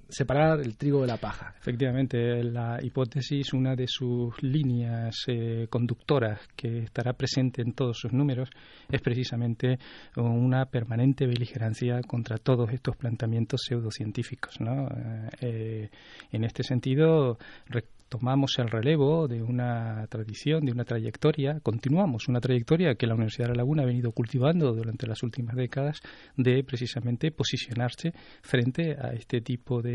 separar 0.09 0.59
el 0.59 0.77
trigo 0.77 1.01
de 1.01 1.07
la 1.07 1.17
paja. 1.17 1.53
Efectivamente, 1.59 2.43
la 2.43 2.79
hipótesis, 2.81 3.53
una 3.53 3.75
de 3.75 3.87
sus 3.87 4.41
líneas 4.41 5.15
eh, 5.27 5.67
conductoras 5.69 6.39
que 6.55 6.79
estará 6.79 7.13
presente 7.13 7.61
en 7.61 7.73
todos 7.73 7.97
sus 7.97 8.13
números, 8.13 8.49
es 8.89 9.01
precisamente 9.01 9.79
una 10.15 10.65
permanente 10.65 11.25
beligerancia 11.25 12.01
contra 12.01 12.37
todos 12.37 12.71
estos 12.71 12.95
planteamientos 12.95 13.61
pseudocientíficos. 13.67 14.59
¿no? 14.59 14.87
Eh, 15.41 15.89
en 16.31 16.43
este 16.43 16.63
sentido, 16.63 17.37
tomamos 18.13 18.59
el 18.59 18.69
relevo 18.69 19.27
de 19.27 19.41
una 19.41 20.05
tradición, 20.05 20.65
de 20.65 20.71
una 20.71 20.83
trayectoria, 20.83 21.59
continuamos 21.61 22.27
una 22.27 22.39
trayectoria 22.39 22.93
que 22.93 23.07
la 23.07 23.15
Universidad 23.15 23.47
de 23.47 23.53
La 23.53 23.63
Laguna 23.63 23.81
ha 23.81 23.87
venido 23.87 24.11
cultivando 24.11 24.71
durante 24.71 25.07
las 25.07 25.23
últimas 25.23 25.55
décadas 25.55 25.99
de 26.37 26.63
precisamente 26.63 27.31
posicionarse 27.31 28.13
frente 28.43 28.95
a 29.01 29.13
este 29.13 29.41
tipo 29.41 29.81
de, 29.81 29.92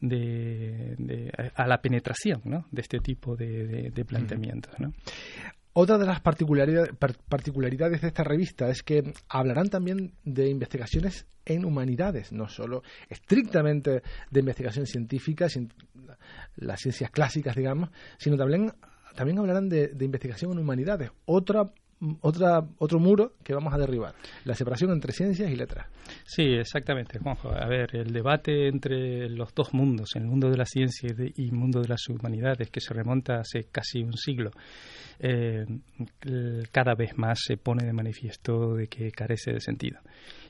de, 0.00 1.50
a 1.54 1.66
la 1.66 1.80
penetración 1.80 2.42
¿no? 2.44 2.66
de 2.70 2.82
este 2.82 2.98
tipo 2.98 3.36
de, 3.36 4.04
planteamientos. 4.06 4.74
Otra 5.74 5.96
de 5.96 6.04
las 6.04 6.20
particularidades 6.20 8.02
de 8.02 8.08
esta 8.08 8.24
revista 8.24 8.68
es 8.68 8.82
que 8.82 9.14
hablarán 9.28 9.70
también 9.70 10.12
de 10.22 10.50
investigaciones 10.50 11.26
en 11.46 11.64
humanidades, 11.64 12.30
no 12.30 12.48
solo 12.48 12.82
estrictamente 13.08 14.02
de 14.30 14.40
investigación 14.40 14.86
científica, 14.86 15.46
las 16.56 16.80
ciencias 16.80 17.10
clásicas, 17.10 17.56
digamos, 17.56 17.88
sino 18.18 18.36
también, 18.36 18.72
también 19.14 19.38
hablarán 19.38 19.70
de, 19.70 19.88
de 19.88 20.04
investigación 20.04 20.52
en 20.52 20.58
humanidades, 20.58 21.10
otra 21.24 21.72
otra, 22.20 22.64
otro 22.78 22.98
muro 22.98 23.34
que 23.42 23.54
vamos 23.54 23.72
a 23.72 23.78
derribar, 23.78 24.14
la 24.44 24.54
separación 24.54 24.90
entre 24.90 25.12
ciencias 25.12 25.50
y 25.50 25.56
letras. 25.56 25.86
Sí, 26.24 26.42
exactamente, 26.42 27.18
Juanjo. 27.18 27.50
A 27.50 27.66
ver, 27.66 27.94
el 27.96 28.12
debate 28.12 28.68
entre 28.68 29.28
los 29.28 29.54
dos 29.54 29.72
mundos, 29.72 30.10
el 30.14 30.24
mundo 30.24 30.50
de 30.50 30.56
la 30.56 30.66
ciencia 30.66 31.14
y 31.36 31.48
el 31.48 31.52
mundo 31.52 31.80
de 31.80 31.88
las 31.88 32.08
humanidades, 32.08 32.70
que 32.70 32.80
se 32.80 32.94
remonta 32.94 33.40
hace 33.40 33.64
casi 33.70 34.02
un 34.02 34.16
siglo, 34.16 34.50
eh, 35.18 35.64
cada 36.70 36.94
vez 36.94 37.16
más 37.16 37.40
se 37.46 37.56
pone 37.56 37.84
de 37.84 37.92
manifiesto 37.92 38.74
de 38.74 38.88
que 38.88 39.10
carece 39.12 39.52
de 39.52 39.60
sentido. 39.60 40.00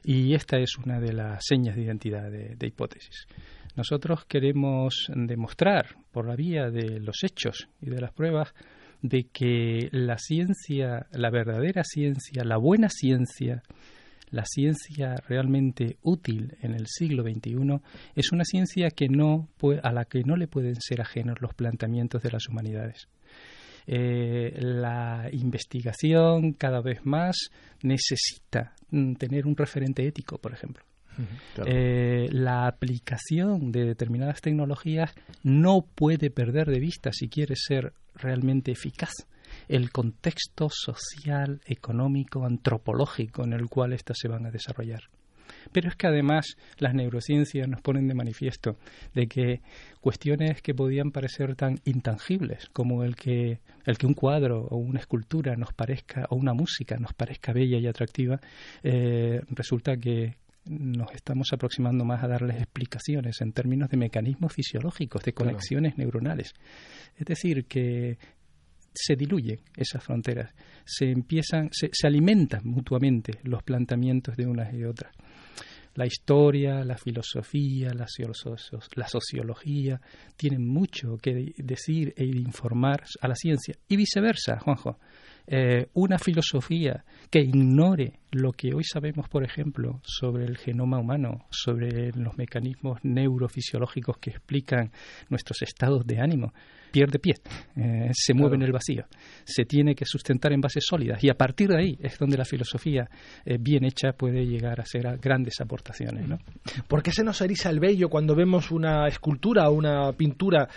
Y 0.04 0.34
esta 0.34 0.58
es 0.58 0.76
una 0.78 1.00
de 1.00 1.12
las 1.12 1.44
señas 1.46 1.76
de 1.76 1.82
identidad 1.82 2.30
de 2.30 2.66
hipótesis. 2.66 3.26
Nosotros 3.74 4.26
queremos 4.26 5.10
demostrar 5.14 5.96
por 6.10 6.26
la 6.26 6.36
vía 6.36 6.70
de 6.70 7.00
los 7.00 7.24
hechos 7.24 7.68
y 7.80 7.88
de 7.88 8.00
las 8.00 8.12
pruebas 8.12 8.52
de 9.02 9.24
que 9.24 9.88
la 9.90 10.16
ciencia, 10.16 11.06
la 11.12 11.30
verdadera 11.30 11.82
ciencia, 11.84 12.44
la 12.44 12.56
buena 12.56 12.88
ciencia, 12.88 13.62
la 14.30 14.44
ciencia 14.46 15.16
realmente 15.28 15.98
útil 16.02 16.56
en 16.62 16.74
el 16.74 16.86
siglo 16.86 17.22
XXI 17.22 17.80
es 18.14 18.32
una 18.32 18.44
ciencia 18.44 18.90
que 18.90 19.08
no 19.08 19.48
a 19.82 19.92
la 19.92 20.06
que 20.06 20.22
no 20.24 20.36
le 20.36 20.48
pueden 20.48 20.76
ser 20.80 21.02
ajenos 21.02 21.40
los 21.40 21.52
planteamientos 21.52 22.22
de 22.22 22.30
las 22.30 22.48
humanidades. 22.48 23.08
Eh, 23.86 24.54
la 24.60 25.28
investigación 25.32 26.52
cada 26.52 26.80
vez 26.80 27.04
más 27.04 27.50
necesita 27.82 28.74
mm, 28.90 29.14
tener 29.14 29.46
un 29.46 29.56
referente 29.56 30.06
ético, 30.06 30.38
por 30.38 30.52
ejemplo. 30.52 30.84
Eh, 31.66 32.28
la 32.30 32.66
aplicación 32.66 33.72
de 33.72 33.84
determinadas 33.84 34.40
tecnologías 34.40 35.12
no 35.42 35.86
puede 35.94 36.30
perder 36.30 36.68
de 36.68 36.80
vista, 36.80 37.10
si 37.12 37.28
quiere 37.28 37.54
ser 37.56 37.92
realmente 38.14 38.72
eficaz, 38.72 39.12
el 39.68 39.90
contexto 39.90 40.68
social, 40.70 41.60
económico, 41.66 42.44
antropológico 42.44 43.44
en 43.44 43.52
el 43.52 43.68
cual 43.68 43.92
éstas 43.92 44.18
se 44.20 44.28
van 44.28 44.46
a 44.46 44.50
desarrollar. 44.50 45.02
Pero 45.70 45.88
es 45.88 45.96
que 45.96 46.06
además 46.06 46.56
las 46.78 46.94
neurociencias 46.94 47.68
nos 47.68 47.80
ponen 47.80 48.08
de 48.08 48.14
manifiesto 48.14 48.76
de 49.14 49.26
que 49.26 49.60
cuestiones 50.00 50.62
que 50.62 50.74
podían 50.74 51.12
parecer 51.12 51.54
tan 51.54 51.78
intangibles 51.84 52.68
como 52.72 53.04
el 53.04 53.16
que, 53.16 53.60
el 53.84 53.98
que 53.98 54.06
un 54.06 54.14
cuadro 54.14 54.66
o 54.70 54.76
una 54.76 55.00
escultura 55.00 55.54
nos 55.56 55.72
parezca, 55.72 56.26
o 56.30 56.36
una 56.36 56.54
música 56.54 56.96
nos 56.96 57.12
parezca 57.12 57.52
bella 57.52 57.78
y 57.78 57.86
atractiva, 57.86 58.40
eh, 58.82 59.40
resulta 59.50 59.96
que, 59.96 60.36
nos 60.64 61.12
estamos 61.12 61.48
aproximando 61.52 62.04
más 62.04 62.22
a 62.22 62.28
darles 62.28 62.56
explicaciones 62.56 63.40
en 63.40 63.52
términos 63.52 63.88
de 63.90 63.96
mecanismos 63.96 64.52
fisiológicos, 64.52 65.22
de 65.22 65.32
conexiones 65.32 65.98
neuronales. 65.98 66.54
Es 67.16 67.26
decir, 67.26 67.66
que 67.66 68.18
se 68.94 69.16
diluyen 69.16 69.60
esas 69.76 70.04
fronteras, 70.04 70.54
se 70.84 71.10
empiezan, 71.10 71.70
se, 71.72 71.90
alimentan 72.06 72.62
mutuamente 72.64 73.40
los 73.44 73.62
planteamientos 73.62 74.36
de 74.36 74.46
unas 74.46 74.72
y 74.74 74.84
otras. 74.84 75.14
La 75.94 76.06
historia, 76.06 76.84
la 76.84 76.96
filosofía, 76.96 77.92
la, 77.92 78.06
la 78.94 79.08
sociología 79.08 80.00
tienen 80.36 80.66
mucho 80.66 81.18
que 81.18 81.52
decir 81.58 82.14
e 82.16 82.24
informar 82.24 83.04
a 83.20 83.28
la 83.28 83.34
ciencia 83.34 83.74
y 83.88 83.96
viceversa, 83.96 84.58
Juanjo. 84.58 84.98
Eh, 85.46 85.88
una 85.94 86.18
filosofía 86.18 87.04
que 87.30 87.40
ignore 87.40 88.20
lo 88.32 88.52
que 88.52 88.74
hoy 88.74 88.82
sabemos, 88.82 89.28
por 89.28 89.44
ejemplo, 89.44 90.00
sobre 90.04 90.46
el 90.46 90.56
genoma 90.56 90.98
humano, 90.98 91.44
sobre 91.50 92.12
los 92.12 92.36
mecanismos 92.38 92.98
neurofisiológicos 93.02 94.16
que 94.18 94.30
explican 94.30 94.90
nuestros 95.28 95.60
estados 95.60 96.06
de 96.06 96.18
ánimo, 96.18 96.52
pierde 96.90 97.18
pie, 97.18 97.34
eh, 97.76 98.10
se 98.12 98.34
mueve 98.34 98.56
en 98.56 98.62
el 98.62 98.72
vacío, 98.72 99.06
se 99.44 99.64
tiene 99.64 99.94
que 99.94 100.04
sustentar 100.04 100.52
en 100.52 100.60
bases 100.60 100.84
sólidas 100.86 101.24
y 101.24 101.30
a 101.30 101.34
partir 101.34 101.70
de 101.70 101.78
ahí 101.78 101.98
es 102.00 102.18
donde 102.18 102.36
la 102.36 102.44
filosofía 102.44 103.08
eh, 103.44 103.56
bien 103.58 103.84
hecha 103.84 104.12
puede 104.12 104.46
llegar 104.46 104.78
a 104.78 104.82
hacer 104.82 105.18
grandes 105.18 105.60
aportaciones. 105.60 106.28
¿no? 106.28 106.38
¿Por 106.86 107.02
qué 107.02 107.10
se 107.10 107.24
nos 107.24 107.40
eriza 107.40 107.70
el 107.70 107.80
vello 107.80 108.08
cuando 108.08 108.34
vemos 108.34 108.70
una 108.70 109.08
escultura 109.08 109.68
o 109.68 109.72
una 109.72 110.12
pintura 110.12 110.68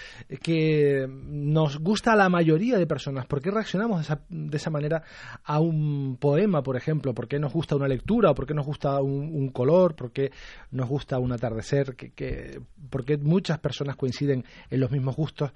que 0.41 1.05
nos 1.07 1.79
gusta 1.79 2.13
a 2.13 2.15
la 2.15 2.29
mayoría 2.29 2.77
de 2.77 2.87
personas? 2.87 3.25
¿Por 3.27 3.41
qué 3.41 3.51
reaccionamos 3.51 3.97
de 3.97 4.03
esa, 4.03 4.21
de 4.29 4.57
esa 4.57 4.69
manera 4.69 5.03
a 5.43 5.59
un 5.59 6.17
poema, 6.17 6.63
por 6.63 6.77
ejemplo? 6.77 7.13
¿Por 7.13 7.27
qué 7.27 7.39
nos 7.45 7.53
gusta 7.53 7.75
una 7.75 7.87
lectura 7.87 8.31
o 8.31 8.35
por 8.35 8.47
qué 8.47 8.55
nos 8.55 8.65
gusta 8.65 8.99
un, 9.01 9.49
color? 9.49 9.95
¿Por 9.95 10.11
qué 10.11 10.31
nos 10.71 10.89
gusta 10.89 11.19
un 11.19 11.31
atardecer? 11.31 11.95
Que, 11.95 12.09
que, 12.09 12.59
¿Por 12.89 13.05
muchas 13.19 13.59
personas 13.59 13.95
coinciden 13.95 14.43
en 14.71 14.79
los 14.79 14.89
mismos 14.89 15.15
gustos? 15.15 15.51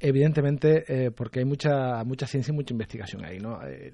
Evidentemente, 0.00 0.84
eh, 0.88 1.10
porque 1.10 1.40
hay 1.40 1.44
mucha, 1.44 2.02
mucha 2.04 2.26
ciencia 2.26 2.50
y 2.50 2.54
mucha 2.54 2.72
investigación 2.72 3.26
ahí. 3.26 3.40
¿no? 3.40 3.60
Eh, 3.66 3.92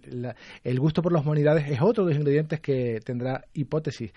el 0.63 0.79
gusto 0.79 1.03
por 1.03 1.13
las 1.13 1.25
humanidades 1.25 1.69
es 1.69 1.81
otro 1.83 2.05
de 2.05 2.13
los 2.13 2.21
ingredientes 2.21 2.61
que 2.61 3.01
tendrá 3.05 3.45
hipótesis. 3.53 4.13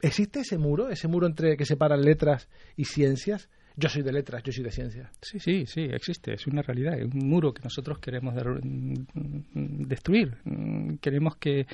¿Existe 0.00 0.40
ese 0.40 0.56
muro, 0.56 0.88
ese 0.88 1.08
muro 1.08 1.26
entre 1.26 1.58
que 1.58 1.66
separan 1.66 2.00
letras 2.00 2.48
y 2.74 2.86
ciencias? 2.86 3.50
Yo 3.78 3.90
soy 3.90 4.02
de 4.02 4.12
letras, 4.12 4.42
yo 4.42 4.52
soy 4.52 4.64
de 4.64 4.70
ciencias. 4.70 5.10
Sí, 5.20 5.38
sí, 5.38 5.66
sí, 5.66 5.82
existe, 5.82 6.32
es 6.32 6.46
una 6.46 6.62
realidad, 6.62 6.98
es 6.98 7.04
un 7.04 7.28
muro 7.28 7.52
que 7.52 7.62
nosotros 7.62 7.98
queremos 7.98 8.34
destruir. 9.44 10.38
Queremos 11.00 11.36
que, 11.36 11.66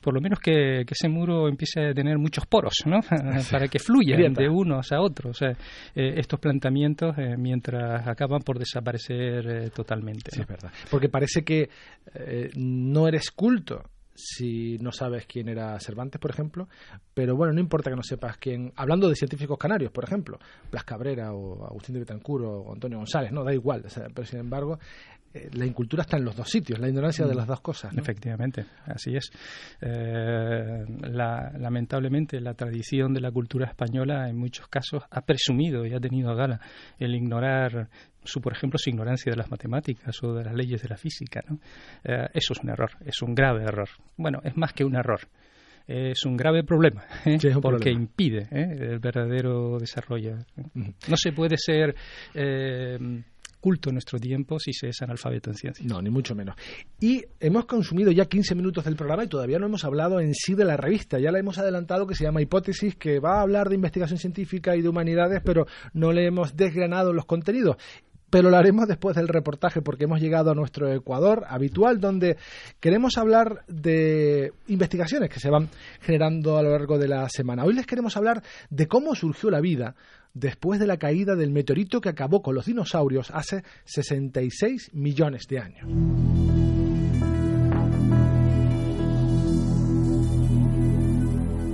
por 0.00 0.14
lo 0.14 0.22
menos 0.22 0.38
que, 0.40 0.80
ese 0.80 1.08
muro 1.08 1.48
empiece 1.48 1.88
a 1.88 1.94
tener 1.94 2.16
muchos 2.18 2.46
poros, 2.46 2.72
¿no? 2.86 3.00
Para 3.50 3.68
que 3.68 3.78
fluyan 3.78 4.32
de 4.32 4.48
unos 4.48 4.90
a 4.90 5.00
otros. 5.00 5.30
O 5.30 5.34
sea, 5.34 5.50
eh, 5.94 6.14
estos 6.16 6.40
planteamientos 6.40 7.16
eh, 7.18 7.36
mientras 7.36 8.08
acaban 8.08 8.40
por 8.40 8.58
desaparecer 8.58 9.46
eh, 9.46 9.70
totalmente. 9.70 10.30
Sí, 10.32 10.40
es 10.40 10.46
verdad. 10.46 10.72
Porque 10.90 11.10
parece 11.10 11.44
que 11.44 11.68
no 12.56 13.06
eres 13.06 13.30
culto 13.30 13.82
si 14.22 14.78
no 14.78 14.92
sabes 14.92 15.26
quién 15.26 15.48
era 15.48 15.78
Cervantes, 15.80 16.20
por 16.20 16.30
ejemplo, 16.30 16.68
pero 17.14 17.36
bueno, 17.36 17.52
no 17.52 17.60
importa 17.60 17.90
que 17.90 17.96
no 17.96 18.02
sepas 18.02 18.36
quién, 18.38 18.72
hablando 18.76 19.08
de 19.08 19.14
científicos 19.14 19.58
canarios, 19.58 19.90
por 19.90 20.04
ejemplo, 20.04 20.38
Blas 20.70 20.84
Cabrera 20.84 21.32
o 21.32 21.64
Agustín 21.64 21.94
de 21.94 22.00
Betancur 22.00 22.42
o 22.42 22.72
Antonio 22.72 22.98
González, 22.98 23.32
no, 23.32 23.44
da 23.44 23.54
igual, 23.54 23.84
pero 24.14 24.26
sin 24.26 24.40
embargo, 24.40 24.78
la 25.52 25.64
incultura 25.64 26.02
está 26.02 26.16
en 26.16 26.24
los 26.24 26.34
dos 26.34 26.48
sitios, 26.48 26.78
la 26.78 26.88
ignorancia 26.88 27.24
de 27.24 27.34
mm. 27.34 27.36
las 27.36 27.46
dos 27.46 27.60
cosas. 27.60 27.96
Efectivamente, 27.96 28.66
así 28.86 29.14
es. 29.14 29.30
Eh, 29.80 30.84
lamentablemente, 31.58 32.40
la 32.40 32.54
tradición 32.54 33.14
de 33.14 33.20
la 33.20 33.30
cultura 33.30 33.66
española 33.66 34.28
en 34.28 34.36
muchos 34.36 34.66
casos 34.68 35.04
ha 35.10 35.20
presumido 35.20 35.86
y 35.86 35.94
ha 35.94 36.00
tenido 36.00 36.30
a 36.30 36.34
gala 36.34 36.60
el 36.98 37.14
ignorar 37.14 37.88
su, 38.24 38.40
por 38.40 38.52
ejemplo, 38.52 38.78
su 38.78 38.90
ignorancia 38.90 39.30
de 39.30 39.36
las 39.36 39.50
matemáticas 39.50 40.20
o 40.22 40.34
de 40.34 40.44
las 40.44 40.54
leyes 40.54 40.82
de 40.82 40.88
la 40.88 40.96
física. 40.96 41.42
¿no? 41.48 41.58
Eh, 42.04 42.28
eso 42.34 42.52
es 42.52 42.60
un 42.62 42.70
error, 42.70 42.90
es 43.04 43.22
un 43.22 43.34
grave 43.34 43.62
error. 43.62 43.88
Bueno, 44.16 44.40
es 44.42 44.56
más 44.56 44.72
que 44.72 44.84
un 44.84 44.96
error 44.96 45.20
es 45.86 46.24
un 46.24 46.36
grave 46.36 46.62
problema, 46.62 47.04
porque 47.60 47.90
impide 47.90 48.46
el 48.52 49.00
verdadero 49.00 49.76
desarrollo. 49.76 50.36
No 50.74 51.16
se 51.16 51.32
puede 51.32 51.56
ser 51.58 51.96
culto 53.60 53.90
en 53.90 53.94
nuestro 53.94 54.18
tiempo 54.18 54.58
si 54.58 54.72
se 54.72 54.88
es 54.88 55.02
analfabeto 55.02 55.50
en 55.50 55.56
ciencia. 55.56 55.84
No, 55.86 56.00
ni 56.02 56.10
mucho 56.10 56.34
menos. 56.34 56.56
Y 56.98 57.24
hemos 57.38 57.66
consumido 57.66 58.10
ya 58.10 58.24
15 58.24 58.54
minutos 58.54 58.84
del 58.84 58.96
programa 58.96 59.24
y 59.24 59.28
todavía 59.28 59.58
no 59.58 59.66
hemos 59.66 59.84
hablado 59.84 60.20
en 60.20 60.34
sí 60.34 60.54
de 60.54 60.64
la 60.64 60.76
revista. 60.76 61.18
Ya 61.18 61.30
la 61.30 61.38
hemos 61.38 61.58
adelantado 61.58 62.06
que 62.06 62.14
se 62.14 62.24
llama 62.24 62.42
Hipótesis, 62.42 62.96
que 62.96 63.20
va 63.20 63.38
a 63.38 63.42
hablar 63.42 63.68
de 63.68 63.74
investigación 63.74 64.18
científica 64.18 64.76
y 64.76 64.82
de 64.82 64.88
humanidades, 64.88 65.42
pero 65.44 65.66
no 65.92 66.12
le 66.12 66.26
hemos 66.26 66.56
desgranado 66.56 67.12
los 67.12 67.26
contenidos 67.26 67.76
pero 68.30 68.48
lo 68.48 68.56
haremos 68.56 68.88
después 68.88 69.16
del 69.16 69.28
reportaje 69.28 69.82
porque 69.82 70.04
hemos 70.04 70.20
llegado 70.20 70.50
a 70.50 70.54
nuestro 70.54 70.90
Ecuador 70.92 71.44
habitual 71.48 72.00
donde 72.00 72.36
queremos 72.78 73.18
hablar 73.18 73.64
de 73.68 74.52
investigaciones 74.68 75.28
que 75.28 75.40
se 75.40 75.50
van 75.50 75.68
generando 76.00 76.56
a 76.56 76.62
lo 76.62 76.70
largo 76.70 76.98
de 76.98 77.08
la 77.08 77.28
semana. 77.28 77.64
Hoy 77.64 77.74
les 77.74 77.86
queremos 77.86 78.16
hablar 78.16 78.42
de 78.70 78.86
cómo 78.86 79.14
surgió 79.14 79.50
la 79.50 79.60
vida 79.60 79.96
después 80.32 80.78
de 80.78 80.86
la 80.86 80.96
caída 80.96 81.34
del 81.34 81.50
meteorito 81.50 82.00
que 82.00 82.08
acabó 82.08 82.40
con 82.40 82.54
los 82.54 82.66
dinosaurios 82.66 83.30
hace 83.32 83.64
66 83.84 84.90
millones 84.94 85.46
de 85.48 85.58
años. 85.58 86.69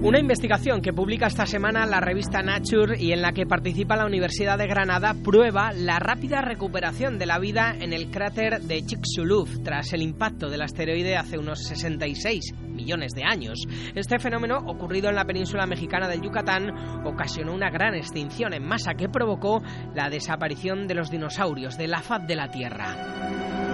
Una 0.07 0.21
investigación 0.21 0.83
que 0.83 0.93
publica 0.93 1.27
esta 1.27 1.47
semana 1.47 1.85
la 1.85 1.99
revista 1.99 2.41
Nature 2.41 2.97
y 2.97 3.11
en 3.11 3.23
la 3.23 3.33
que 3.33 3.45
participa 3.45 3.97
la 3.97 4.07
Universidad 4.07 4.57
de 4.57 4.69
Granada 4.69 5.15
prueba 5.15 5.73
la 5.73 5.99
rápida 5.99 6.43
recuperación 6.43 7.19
de 7.19 7.27
la 7.27 7.41
vida 7.41 7.75
en 7.81 7.93
el 7.93 8.09
cráter 8.13 8.61
de 8.61 8.87
Chicxulub 8.87 9.65
tras 9.65 9.93
el 9.95 10.03
impacto 10.03 10.49
del 10.49 10.63
asteroide 10.63 11.17
hace 11.17 11.39
unos 11.39 11.65
66 11.65 12.55
millones 12.69 13.15
de 13.15 13.25
años. 13.25 13.67
Este 13.97 14.21
fenómeno, 14.21 14.59
ocurrido 14.59 15.09
en 15.09 15.17
la 15.17 15.25
península 15.25 15.67
mexicana 15.67 16.07
del 16.07 16.23
Yucatán, 16.23 17.05
ocasionó 17.05 17.53
una 17.53 17.71
gran 17.71 17.97
extinción 17.97 18.55
en 18.55 18.65
masa 18.65 18.95
que 18.95 19.09
provocó 19.09 19.61
la 19.93 20.09
desaparición 20.09 20.87
de 20.87 20.95
los 20.95 21.11
dinosaurios 21.11 21.77
de 21.77 21.89
la 21.89 22.01
faz 22.01 22.25
de 22.29 22.37
la 22.37 22.49
Tierra. 22.49 23.66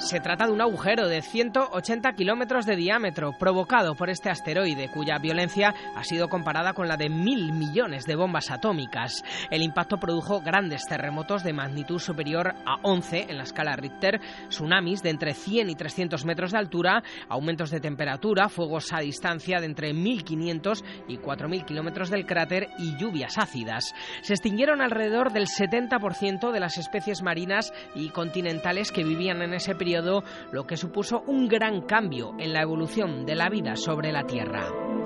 Se 0.00 0.18
trata 0.18 0.46
de 0.46 0.52
un 0.52 0.62
agujero 0.62 1.08
de 1.08 1.20
180 1.20 2.14
kilómetros 2.14 2.64
de 2.64 2.74
diámetro 2.74 3.32
provocado 3.38 3.94
por 3.94 4.08
este 4.08 4.30
asteroide, 4.30 4.88
cuya 4.88 5.18
violencia 5.18 5.74
ha 5.94 6.02
sido 6.04 6.28
comparada 6.28 6.72
con 6.72 6.88
la 6.88 6.96
de 6.96 7.10
mil 7.10 7.52
millones 7.52 8.06
de 8.06 8.16
bombas 8.16 8.50
atómicas. 8.50 9.22
El 9.50 9.62
impacto 9.62 9.98
produjo 9.98 10.40
grandes 10.40 10.86
terremotos 10.86 11.44
de 11.44 11.52
magnitud 11.52 11.98
superior 11.98 12.54
a 12.64 12.76
11 12.82 13.26
en 13.28 13.36
la 13.36 13.42
escala 13.42 13.76
Richter, 13.76 14.20
tsunamis 14.48 15.02
de 15.02 15.10
entre 15.10 15.34
100 15.34 15.68
y 15.68 15.74
300 15.74 16.24
metros 16.24 16.52
de 16.52 16.58
altura, 16.58 17.02
aumentos 17.28 17.70
de 17.70 17.80
temperatura, 17.80 18.48
fuegos 18.48 18.94
a 18.94 19.00
distancia 19.00 19.60
de 19.60 19.66
entre 19.66 19.92
1.500 19.92 20.82
y 21.08 21.18
4.000 21.18 21.66
kilómetros 21.66 22.08
del 22.08 22.24
cráter 22.24 22.68
y 22.78 22.96
lluvias 22.96 23.36
ácidas. 23.36 23.94
Se 24.22 24.32
extinguieron 24.32 24.80
alrededor 24.80 25.30
del 25.30 25.46
70% 25.46 26.52
de 26.52 26.60
las 26.60 26.78
especies 26.78 27.22
marinas 27.22 27.72
y 27.94 28.08
continentales 28.08 28.92
que 28.92 29.04
vivían 29.04 29.42
en 29.42 29.52
ese 29.52 29.74
periodo 29.74 29.89
lo 30.52 30.64
que 30.66 30.76
supuso 30.76 31.22
un 31.26 31.48
gran 31.48 31.82
cambio 31.82 32.32
en 32.38 32.52
la 32.52 32.62
evolución 32.62 33.26
de 33.26 33.34
la 33.34 33.48
vida 33.48 33.74
sobre 33.74 34.12
la 34.12 34.24
Tierra. 34.24 34.99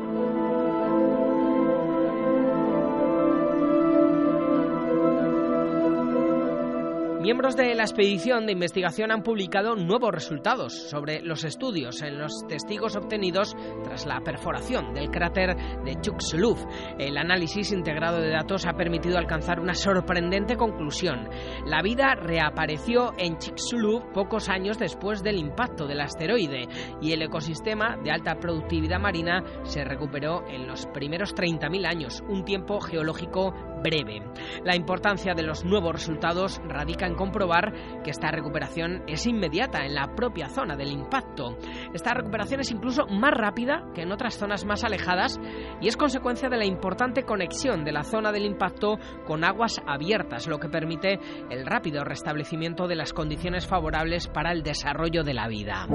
Miembros 7.24 7.56
de 7.56 7.74
la 7.74 7.84
expedición 7.84 8.44
de 8.44 8.52
investigación 8.52 9.10
han 9.10 9.22
publicado 9.22 9.76
nuevos 9.76 10.12
resultados 10.12 10.74
sobre 10.74 11.22
los 11.22 11.42
estudios 11.44 12.02
en 12.02 12.18
los 12.18 12.46
testigos 12.46 12.96
obtenidos 12.96 13.56
tras 13.82 14.04
la 14.04 14.20
perforación 14.20 14.92
del 14.92 15.10
cráter 15.10 15.56
de 15.86 15.98
Chicxulub. 16.02 16.58
El 16.98 17.16
análisis 17.16 17.72
integrado 17.72 18.20
de 18.20 18.28
datos 18.28 18.66
ha 18.66 18.74
permitido 18.74 19.16
alcanzar 19.16 19.58
una 19.58 19.72
sorprendente 19.72 20.58
conclusión. 20.58 21.30
La 21.64 21.80
vida 21.80 22.14
reapareció 22.14 23.14
en 23.16 23.38
Chicxulub 23.38 24.12
pocos 24.12 24.50
años 24.50 24.78
después 24.78 25.22
del 25.22 25.38
impacto 25.38 25.86
del 25.86 26.02
asteroide 26.02 26.68
y 27.00 27.12
el 27.12 27.22
ecosistema 27.22 27.96
de 28.04 28.10
alta 28.10 28.34
productividad 28.34 29.00
marina 29.00 29.42
se 29.62 29.82
recuperó 29.82 30.46
en 30.46 30.66
los 30.66 30.84
primeros 30.88 31.34
30.000 31.34 31.86
años, 31.86 32.22
un 32.28 32.44
tiempo 32.44 32.80
geológico 32.82 33.54
breve. 33.82 34.22
La 34.62 34.76
importancia 34.76 35.32
de 35.34 35.42
los 35.42 35.64
nuevos 35.64 35.92
resultados 35.92 36.60
radica 36.66 37.06
en 37.06 37.13
comprobar 37.14 37.72
que 38.02 38.10
esta 38.10 38.30
recuperación 38.30 39.02
es 39.06 39.26
inmediata 39.26 39.84
en 39.84 39.94
la 39.94 40.14
propia 40.14 40.48
zona 40.48 40.76
del 40.76 40.92
impacto. 40.92 41.56
Esta 41.92 42.14
recuperación 42.14 42.60
es 42.60 42.70
incluso 42.70 43.06
más 43.06 43.32
rápida 43.32 43.84
que 43.94 44.02
en 44.02 44.12
otras 44.12 44.36
zonas 44.36 44.64
más 44.64 44.84
alejadas 44.84 45.40
y 45.80 45.88
es 45.88 45.96
consecuencia 45.96 46.48
de 46.48 46.56
la 46.56 46.66
importante 46.66 47.24
conexión 47.24 47.84
de 47.84 47.92
la 47.92 48.02
zona 48.02 48.32
del 48.32 48.44
impacto 48.44 48.98
con 49.26 49.44
aguas 49.44 49.80
abiertas, 49.86 50.46
lo 50.46 50.58
que 50.58 50.68
permite 50.68 51.18
el 51.50 51.66
rápido 51.66 52.04
restablecimiento 52.04 52.86
de 52.86 52.96
las 52.96 53.12
condiciones 53.12 53.66
favorables 53.66 54.28
para 54.28 54.52
el 54.52 54.62
desarrollo 54.62 55.22
de 55.24 55.34
la 55.34 55.48
vida. 55.48 55.86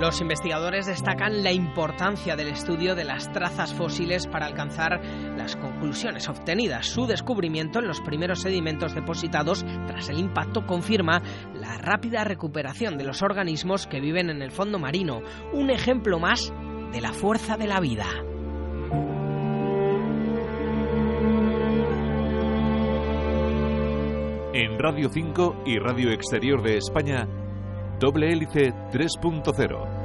Los 0.00 0.20
investigadores 0.20 0.86
destacan 0.86 1.42
la 1.42 1.50
importancia 1.50 2.36
del 2.36 2.48
estudio 2.48 2.94
de 2.94 3.04
las 3.04 3.32
trazas 3.32 3.74
fósiles 3.74 4.28
para 4.28 4.46
alcanzar 4.46 5.00
las 5.36 5.56
conclusiones 5.56 6.28
obtenidas. 6.28 6.86
Su 6.86 7.06
descubrimiento 7.06 7.80
en 7.80 7.88
los 7.88 8.00
primeros 8.00 8.42
sedimentos 8.42 8.94
depositados 8.94 9.66
tras 9.88 10.08
el 10.08 10.20
impacto 10.20 10.64
confirma 10.66 11.20
la 11.52 11.78
rápida 11.78 12.22
recuperación 12.22 12.96
de 12.96 13.04
los 13.04 13.22
organismos 13.22 13.88
que 13.88 14.00
viven 14.00 14.30
en 14.30 14.40
el 14.40 14.52
fondo 14.52 14.78
marino, 14.78 15.20
un 15.52 15.68
ejemplo 15.68 16.20
más 16.20 16.52
de 16.92 17.00
la 17.00 17.12
fuerza 17.12 17.56
de 17.56 17.66
la 17.66 17.80
vida. 17.80 18.06
En 24.54 24.78
Radio 24.78 25.08
5 25.08 25.62
y 25.66 25.78
Radio 25.78 26.12
Exterior 26.12 26.62
de 26.62 26.76
España, 26.76 27.28
Doble 28.00 28.30
hélice 28.30 28.72
3.0. 28.92 29.98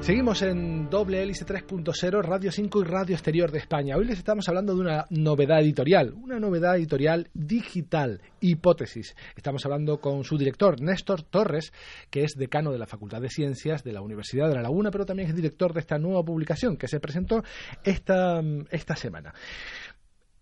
Seguimos 0.00 0.40
en 0.40 0.88
Doble 0.88 1.22
Hélice 1.22 1.44
3.0, 1.44 2.22
Radio 2.22 2.50
5 2.50 2.80
y 2.80 2.84
Radio 2.84 3.14
Exterior 3.14 3.50
de 3.50 3.58
España. 3.58 3.94
Hoy 3.98 4.06
les 4.06 4.16
estamos 4.16 4.48
hablando 4.48 4.74
de 4.74 4.80
una 4.80 5.04
novedad 5.10 5.60
editorial, 5.60 6.14
una 6.14 6.40
novedad 6.40 6.76
editorial 6.76 7.28
digital, 7.34 8.22
Hipótesis. 8.40 9.14
Estamos 9.36 9.66
hablando 9.66 10.00
con 10.00 10.24
su 10.24 10.38
director, 10.38 10.80
Néstor 10.80 11.22
Torres, 11.24 11.74
que 12.08 12.24
es 12.24 12.36
decano 12.36 12.72
de 12.72 12.78
la 12.78 12.86
Facultad 12.86 13.20
de 13.20 13.28
Ciencias 13.28 13.84
de 13.84 13.92
la 13.92 14.00
Universidad 14.00 14.48
de 14.48 14.54
La 14.54 14.62
Laguna, 14.62 14.90
pero 14.90 15.04
también 15.04 15.28
es 15.28 15.36
director 15.36 15.74
de 15.74 15.80
esta 15.80 15.98
nueva 15.98 16.24
publicación 16.24 16.78
que 16.78 16.88
se 16.88 17.00
presentó 17.00 17.44
esta, 17.84 18.40
esta 18.70 18.96
semana. 18.96 19.34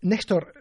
Néstor, 0.01 0.53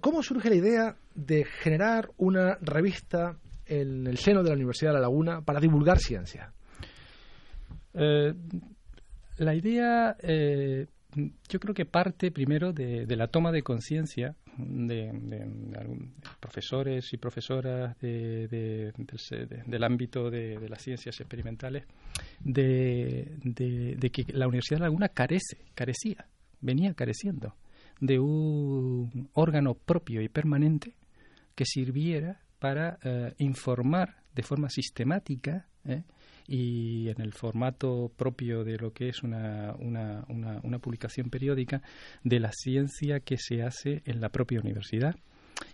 ¿cómo 0.00 0.22
surge 0.22 0.50
la 0.50 0.56
idea 0.56 0.96
de 1.14 1.44
generar 1.44 2.10
una 2.16 2.56
revista 2.60 3.36
en 3.66 4.06
el 4.06 4.18
seno 4.18 4.42
de 4.42 4.50
la 4.50 4.54
Universidad 4.54 4.90
de 4.90 4.94
La 4.94 5.02
Laguna 5.02 5.40
para 5.42 5.60
divulgar 5.60 5.98
ciencia? 5.98 6.52
Eh, 7.94 8.34
la 9.38 9.54
idea, 9.54 10.16
eh, 10.20 10.86
yo 11.48 11.60
creo 11.60 11.74
que 11.74 11.84
parte 11.84 12.30
primero 12.30 12.72
de, 12.72 13.06
la 13.16 13.28
toma 13.28 13.52
de 13.52 13.62
conciencia 13.62 14.34
de, 14.56 15.12
profesores 16.40 17.12
y 17.12 17.16
profesoras 17.16 17.98
del, 18.00 18.92
ámbito 19.84 20.30
de, 20.30 20.68
las 20.68 20.82
ciencias 20.82 21.20
experimentales 21.20 21.84
de, 22.40 24.10
que 24.12 24.24
la 24.32 24.48
Universidad 24.48 24.78
de 24.78 24.80
La 24.80 24.86
Laguna 24.86 25.08
carece, 25.08 25.58
carecía, 25.74 26.26
venía 26.60 26.92
careciendo 26.94 27.54
de 28.00 28.18
un 28.18 29.28
órgano 29.34 29.74
propio 29.74 30.20
y 30.22 30.28
permanente 30.28 30.94
que 31.54 31.64
sirviera 31.64 32.40
para 32.58 32.98
eh, 33.02 33.34
informar 33.38 34.22
de 34.34 34.42
forma 34.42 34.68
sistemática 34.68 35.66
¿eh? 35.84 36.02
y 36.46 37.08
en 37.08 37.20
el 37.20 37.32
formato 37.32 38.12
propio 38.16 38.64
de 38.64 38.78
lo 38.78 38.92
que 38.92 39.08
es 39.08 39.22
una, 39.22 39.74
una, 39.78 40.24
una, 40.28 40.78
publicación 40.78 41.28
periódica 41.28 41.82
de 42.22 42.40
la 42.40 42.50
ciencia 42.52 43.20
que 43.20 43.36
se 43.36 43.62
hace 43.62 44.02
en 44.04 44.20
la 44.20 44.30
propia 44.30 44.60
universidad 44.60 45.16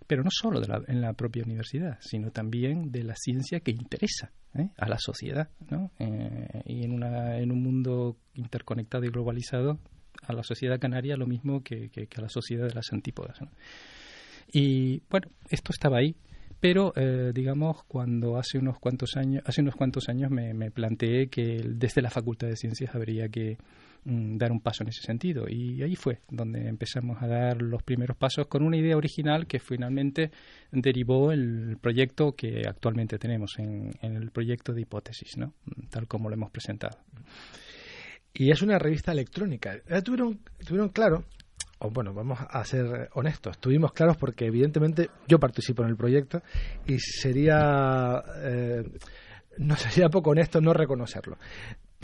pero 0.06 0.22
no 0.22 0.30
solo 0.30 0.60
de 0.60 0.68
la, 0.68 0.82
en 0.86 1.00
la 1.00 1.12
propia 1.12 1.44
universidad, 1.44 1.98
sino 2.00 2.30
también 2.30 2.90
de 2.90 3.04
la 3.04 3.14
ciencia 3.16 3.60
que 3.60 3.70
interesa 3.70 4.32
¿eh? 4.54 4.70
a 4.76 4.88
la 4.88 4.98
sociedad. 4.98 5.48
¿no? 5.70 5.90
Eh, 5.98 6.62
y 6.66 6.84
en, 6.84 6.92
una, 6.92 7.38
en 7.38 7.50
un 7.50 7.62
mundo 7.62 8.16
interconectado 8.34 9.04
y 9.04 9.10
globalizado, 9.10 9.78
a 10.22 10.32
la 10.32 10.42
sociedad 10.42 10.78
canaria 10.78 11.16
lo 11.16 11.26
mismo 11.26 11.62
que, 11.62 11.90
que, 11.90 12.08
a 12.16 12.20
la 12.20 12.28
sociedad 12.28 12.66
de 12.66 12.74
las 12.74 12.92
antípodas. 12.92 13.38
Y 14.52 15.02
bueno, 15.10 15.28
esto 15.48 15.72
estaba 15.72 15.98
ahí, 15.98 16.16
pero 16.60 16.92
eh, 16.96 17.32
digamos 17.34 17.84
cuando 17.84 18.36
hace 18.36 18.58
unos 18.58 18.78
cuantos 18.78 19.16
años, 19.16 19.42
hace 19.46 19.60
unos 19.60 19.74
cuantos 19.74 20.08
años 20.08 20.30
me, 20.30 20.70
planteé 20.70 21.28
que 21.28 21.62
desde 21.64 22.02
la 22.02 22.10
Facultad 22.10 22.48
de 22.48 22.56
Ciencias 22.56 22.94
habría 22.94 23.28
que 23.28 23.58
Mm, 24.06 24.36
dar 24.36 24.52
un 24.52 24.60
paso 24.60 24.82
en 24.82 24.90
ese 24.90 25.00
sentido. 25.00 25.46
Y 25.48 25.82
ahí 25.82 25.96
fue 25.96 26.20
donde 26.30 26.68
empezamos 26.68 27.22
a 27.22 27.26
dar 27.26 27.62
los 27.62 27.82
primeros 27.82 28.16
pasos 28.16 28.46
con 28.48 28.62
una 28.62 28.76
idea 28.76 28.96
original 28.96 29.46
que 29.46 29.58
finalmente 29.58 30.30
derivó 30.70 31.32
el 31.32 31.78
proyecto 31.80 32.32
que 32.32 32.64
actualmente 32.68 33.18
tenemos 33.18 33.58
en, 33.58 33.92
el 34.02 34.30
proyecto 34.30 34.74
de 34.74 34.82
hipótesis, 34.82 35.38
¿no? 35.38 35.54
tal 35.88 36.06
como 36.06 36.28
lo 36.28 36.34
hemos 36.34 36.50
presentado. 36.50 36.98
Y 38.34 38.50
es 38.50 38.62
una 38.62 38.78
revista 38.78 39.12
electrónica. 39.12 39.78
tuvieron, 40.02 40.40
tuvieron 40.66 40.88
claro 40.90 41.24
o 41.78 41.90
bueno, 41.90 42.14
vamos 42.14 42.38
a 42.48 42.64
ser 42.64 43.10
honestos, 43.14 43.56
estuvimos 43.56 43.92
claros 43.92 44.16
porque 44.16 44.46
evidentemente 44.46 45.10
yo 45.26 45.38
participo 45.38 45.82
en 45.82 45.90
el 45.90 45.96
proyecto 45.96 46.40
y 46.86 46.98
sería 46.98 48.22
eh, 48.42 48.84
no 49.58 49.76
sería 49.76 50.08
poco 50.08 50.30
honesto 50.30 50.60
no 50.60 50.72
reconocerlo 50.72 51.36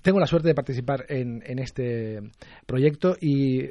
tengo 0.03 0.19
la 0.19 0.27
suerte 0.27 0.49
de 0.49 0.55
participar 0.55 1.07
en, 1.09 1.59
este 1.59 2.21
proyecto 2.67 3.17
y 3.21 3.69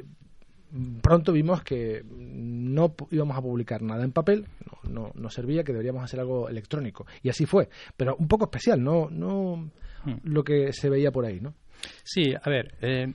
pronto 1.01 1.31
vimos 1.31 1.63
que 1.63 2.03
no 2.05 2.95
íbamos 3.11 3.37
a 3.37 3.41
publicar 3.41 3.81
nada 3.81 4.03
en 4.03 4.11
papel, 4.11 4.45
no, 4.87 5.11
no, 5.15 5.29
servía, 5.29 5.63
que 5.63 5.71
deberíamos 5.71 6.03
hacer 6.03 6.19
algo 6.19 6.47
electrónico. 6.47 7.07
Y 7.23 7.29
así 7.29 7.45
fue, 7.45 7.69
pero 7.97 8.15
un 8.17 8.27
poco 8.27 8.45
especial, 8.45 8.83
no, 8.83 9.09
no 9.09 9.71
hmm. 10.05 10.17
lo 10.23 10.43
que 10.43 10.71
se 10.73 10.89
veía 10.89 11.11
por 11.11 11.25
ahí, 11.25 11.39
¿no? 11.39 11.55
Sí, 12.03 12.33
a 12.41 12.49
ver, 12.49 12.75
eh, 12.81 13.13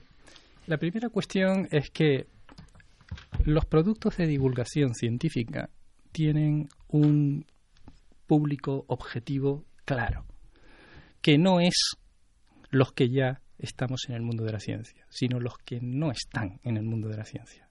la 0.67 0.77
primera 0.77 1.09
cuestión 1.09 1.67
es 1.71 1.89
que 1.89 2.27
los 3.43 3.65
productos 3.65 4.17
de 4.17 4.27
divulgación 4.27 4.93
científica 4.95 5.69
tienen 6.11 6.69
un 6.87 7.45
público 8.25 8.85
objetivo 8.87 9.65
claro, 9.85 10.25
que 11.21 11.37
no 11.37 11.59
es 11.59 11.75
los 12.69 12.93
que 12.93 13.09
ya 13.09 13.41
estamos 13.59 14.01
en 14.07 14.15
el 14.15 14.21
mundo 14.21 14.43
de 14.43 14.53
la 14.53 14.59
ciencia, 14.59 15.05
sino 15.09 15.39
los 15.39 15.57
que 15.57 15.79
no 15.81 16.11
están 16.11 16.59
en 16.63 16.77
el 16.77 16.83
mundo 16.83 17.07
de 17.09 17.17
la 17.17 17.25
ciencia. 17.25 17.67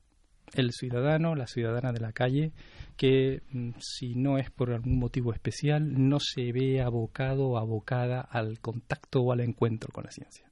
El 0.52 0.70
ciudadano, 0.72 1.34
la 1.34 1.46
ciudadana 1.46 1.92
de 1.92 2.00
la 2.00 2.12
calle, 2.12 2.52
que 2.96 3.42
mm, 3.50 3.70
si 3.80 4.14
no 4.14 4.38
es 4.38 4.50
por 4.50 4.70
algún 4.72 4.98
motivo 4.98 5.32
especial, 5.32 6.08
no 6.08 6.18
se 6.20 6.52
ve 6.52 6.80
abocado 6.80 7.48
o 7.48 7.58
abocada 7.58 8.20
al 8.20 8.60
contacto 8.60 9.20
o 9.22 9.32
al 9.32 9.40
encuentro 9.40 9.90
con 9.92 10.04
la 10.04 10.10
ciencia. 10.10 10.46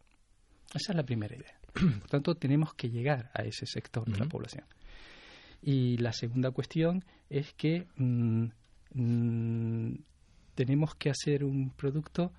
Esa 0.74 0.92
es 0.92 0.96
la 0.96 1.04
primera 1.04 1.36
idea. 1.36 1.58
Por 2.00 2.08
tanto, 2.08 2.34
tenemos 2.34 2.74
que 2.74 2.90
llegar 2.90 3.30
a 3.34 3.42
ese 3.42 3.66
sector 3.66 4.10
de 4.10 4.18
la 4.18 4.26
población. 4.26 4.64
Y 5.60 5.96
la 5.98 6.12
segunda 6.12 6.50
cuestión 6.50 7.04
es 7.30 7.52
que 7.54 7.86
mm, 7.96 8.46
mm, 8.94 9.94
tenemos 10.54 10.94
que 10.96 11.10
hacer 11.10 11.44
un 11.44 11.70
producto 11.70 12.32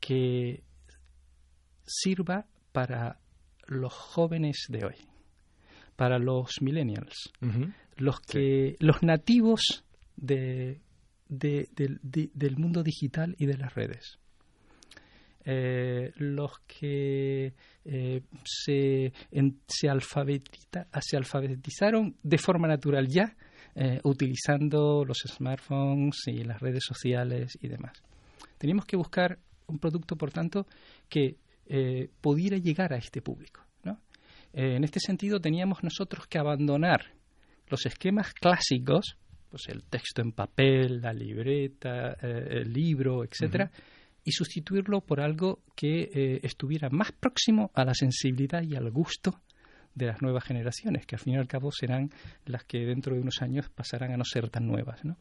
que 0.00 0.62
sirva 1.84 2.46
para 2.72 3.18
los 3.66 3.92
jóvenes 3.92 4.66
de 4.68 4.84
hoy, 4.84 4.96
para 5.96 6.18
los 6.18 6.60
millennials, 6.60 7.32
los 7.96 8.20
que 8.20 8.76
los 8.80 9.02
nativos 9.02 9.84
de, 10.16 10.80
del 11.28 12.56
mundo 12.58 12.82
digital 12.82 13.34
y 13.38 13.46
de 13.46 13.56
las 13.56 13.74
redes. 13.74 14.18
Eh, 15.48 16.10
los 16.16 16.58
que 16.66 17.54
eh, 17.84 18.22
se, 18.44 19.12
se, 19.68 19.88
se, 21.00 21.16
alfabetizaron 21.16 22.16
de 22.20 22.38
forma 22.38 22.66
natural 22.66 23.06
ya, 23.06 23.36
eh, 23.76 24.00
utilizando 24.02 25.04
los 25.04 25.18
smartphones 25.24 26.16
y 26.26 26.42
las 26.42 26.60
redes 26.60 26.82
sociales 26.84 27.56
y 27.62 27.68
demás. 27.68 28.02
Teníamos 28.58 28.86
que 28.86 28.96
buscar 28.96 29.38
un 29.68 29.78
producto, 29.78 30.16
por 30.16 30.32
tanto, 30.32 30.66
que 31.08 31.36
pudiera 32.20 32.56
llegar 32.58 32.92
a 32.92 32.96
este 32.96 33.22
público. 33.22 33.60
¿no? 33.84 34.00
En 34.52 34.82
este 34.82 34.98
sentido, 34.98 35.40
teníamos 35.40 35.84
nosotros 35.84 36.26
que 36.26 36.38
abandonar 36.38 37.12
los 37.68 37.86
esquemas 37.86 38.32
clásicos, 38.34 39.16
pues 39.48 39.62
el 39.68 39.84
texto 39.84 40.22
en 40.22 40.32
papel, 40.32 41.00
la 41.00 41.12
libreta, 41.12 42.14
el 42.20 42.72
libro, 42.72 43.24
etcétera, 43.24 43.70
y 44.26 44.32
sustituirlo 44.32 45.00
por 45.02 45.20
algo 45.20 45.60
que 45.76 46.40
estuviera 46.42 46.90
más 46.90 47.12
próximo 47.12 47.70
a 47.74 47.84
la 47.84 47.94
sensibilidad 47.94 48.60
y 48.62 48.74
al 48.74 48.90
gusto 48.90 49.40
de 49.94 50.06
las 50.06 50.20
nuevas 50.20 50.42
generaciones, 50.42 51.06
que 51.06 51.14
al 51.14 51.20
fin 51.20 51.34
y 51.34 51.36
al 51.36 51.46
cabo 51.46 51.70
serán 51.70 52.10
las 52.44 52.64
que 52.64 52.84
dentro 52.84 53.14
de 53.14 53.20
unos 53.20 53.40
años 53.40 53.70
pasarán 53.70 54.12
a 54.12 54.16
no 54.16 54.24
ser 54.24 54.50
tan 54.50 54.66
nuevas, 54.66 55.04
¿no? 55.04 55.16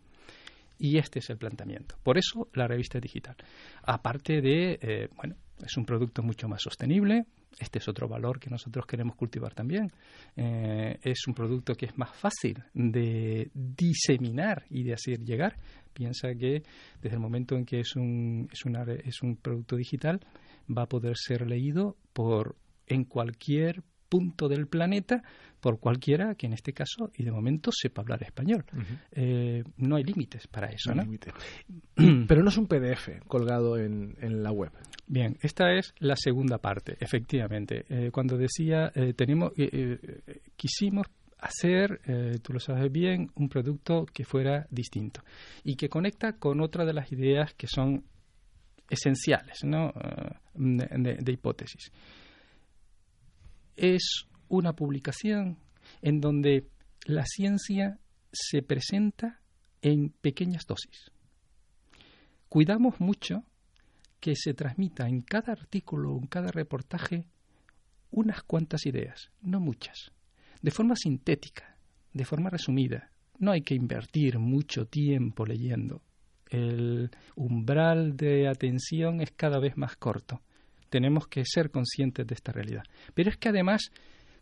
Y 0.79 0.97
este 0.97 1.19
es 1.19 1.29
el 1.29 1.37
planteamiento. 1.37 1.95
Por 2.01 2.17
eso 2.17 2.49
la 2.53 2.67
revista 2.67 2.99
digital. 2.99 3.35
Aparte 3.83 4.41
de, 4.41 5.07
bueno, 5.15 5.35
es 5.63 5.77
un 5.77 5.85
producto 5.85 6.23
mucho 6.23 6.47
más 6.47 6.63
sostenible. 6.63 7.25
Este 7.57 7.79
es 7.79 7.87
otro 7.87 8.07
valor 8.07 8.39
que 8.39 8.49
nosotros 8.49 8.85
queremos 8.85 9.15
cultivar 9.15 9.53
también. 9.53 9.91
Eh, 10.35 10.97
es 11.01 11.25
un 11.27 11.33
producto 11.33 11.75
que 11.75 11.85
es 11.85 11.97
más 11.97 12.13
fácil 12.13 12.61
de 12.73 13.49
diseminar 13.53 14.65
y 14.69 14.83
de 14.83 14.93
hacer 14.93 15.23
llegar. 15.23 15.57
Piensa 15.93 16.35
que 16.35 16.63
desde 17.01 17.15
el 17.15 17.21
momento 17.21 17.55
en 17.55 17.65
que 17.65 17.79
es 17.79 17.95
un, 17.95 18.49
es, 18.51 18.65
una, 18.65 18.83
es 18.83 19.21
un 19.21 19.37
producto 19.37 19.77
digital, 19.77 20.19
va 20.69 20.83
a 20.83 20.89
poder 20.89 21.15
ser 21.17 21.47
leído 21.47 21.95
por 22.11 22.57
en 22.87 23.05
cualquier 23.05 23.83
punto 24.09 24.47
del 24.49 24.67
planeta 24.67 25.23
por 25.65 25.79
cualquiera 25.79 26.35
que 26.35 26.45
en 26.45 26.53
este 26.53 26.73
caso 26.73 27.09
y 27.17 27.23
de 27.23 27.31
momento 27.31 27.71
sepa 27.71 28.03
hablar 28.03 28.21
español. 28.21 28.63
Eh, 29.11 29.63
no 29.77 29.95
hay 29.95 30.03
límites 30.03 30.45
para 30.45 30.67
eso, 30.67 30.93
¿no? 30.93 31.03
Pero 32.27 32.43
no 32.43 32.49
es 32.49 32.57
un 32.57 32.67
PDF 32.67 33.25
colgado 33.27 33.75
en, 33.75 34.13
la 34.43 34.51
web. 34.51 34.69
Bien, 35.07 35.35
esta 35.41 35.73
es 35.73 35.95
la 35.97 36.15
segunda 36.17 36.59
parte, 36.59 36.95
efectivamente. 36.99 37.83
Eh, 37.89 38.11
cuando 38.11 38.37
decía, 38.37 38.91
eh, 38.93 39.13
tenemos, 39.13 39.53
quisimos 40.55 41.07
hacer, 41.39 41.99
tú 42.43 42.53
lo 42.53 42.59
sabes 42.59 42.91
bien, 42.91 43.31
un 43.33 43.49
producto 43.49 44.05
que 44.05 44.23
fuera 44.23 44.67
distinto 44.69 45.21
y 45.63 45.77
que 45.77 45.89
conecta 45.89 46.33
con 46.33 46.61
otra 46.61 46.85
de 46.85 46.93
las 46.93 47.11
ideas 47.11 47.55
que 47.55 47.65
son 47.65 48.03
esenciales 48.87 49.63
¿no? 49.63 49.91
de 50.53 51.31
hipótesis 51.31 51.91
es 53.75 54.27
una 54.47 54.73
publicación 54.73 55.57
en 56.01 56.21
donde 56.21 56.67
la 57.05 57.25
ciencia 57.25 57.99
se 58.31 58.61
presenta 58.61 59.41
en 59.81 60.09
pequeñas 60.09 60.65
dosis. 60.65 61.11
Cuidamos 62.49 62.99
mucho 62.99 63.43
que 64.19 64.35
se 64.35 64.53
transmita 64.53 65.07
en 65.07 65.21
cada 65.21 65.53
artículo 65.53 66.13
o 66.13 66.19
en 66.19 66.27
cada 66.27 66.51
reportaje 66.51 67.27
unas 68.11 68.43
cuantas 68.43 68.85
ideas, 68.85 69.31
no 69.41 69.59
muchas, 69.59 70.11
de 70.61 70.71
forma 70.71 70.95
sintética, 70.95 71.77
de 72.13 72.25
forma 72.25 72.49
resumida. 72.49 73.11
No 73.37 73.51
hay 73.51 73.61
que 73.61 73.75
invertir 73.75 74.39
mucho 74.39 74.85
tiempo 74.85 75.45
leyendo. 75.45 76.01
El 76.49 77.11
umbral 77.35 78.15
de 78.15 78.47
atención 78.47 79.21
es 79.21 79.31
cada 79.31 79.59
vez 79.59 79.75
más 79.77 79.97
corto 79.97 80.41
tenemos 80.95 81.27
que 81.27 81.43
ser 81.45 81.71
conscientes 81.71 82.25
de 82.25 82.33
esta 82.33 82.53
realidad. 82.53 82.83
Pero 83.13 83.29
es 83.29 83.35
que 83.35 83.49
además 83.49 83.91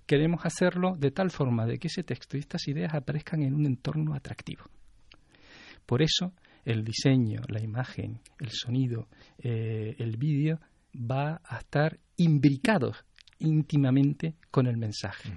queremos 0.05 0.45
hacerlo 0.45 0.95
de 0.97 1.11
tal 1.11 1.31
forma 1.31 1.65
de 1.65 1.77
que 1.77 1.87
ese 1.87 2.03
texto 2.03 2.37
y 2.37 2.41
estas 2.41 2.67
ideas 2.67 2.93
aparezcan 2.93 3.41
en 3.41 3.53
un 3.53 3.65
entorno 3.65 4.13
atractivo. 4.13 4.63
Por 5.85 6.01
eso 6.01 6.33
el 6.65 6.83
diseño, 6.83 7.41
la 7.47 7.61
imagen, 7.61 8.19
el 8.39 8.49
sonido, 8.51 9.07
eh, 9.37 9.95
el 9.97 10.17
vídeo 10.17 10.59
va 10.95 11.41
a 11.43 11.57
estar 11.57 11.99
imbricados 12.17 13.03
íntimamente 13.39 14.35
con 14.49 14.67
el 14.67 14.77
mensaje, 14.77 15.33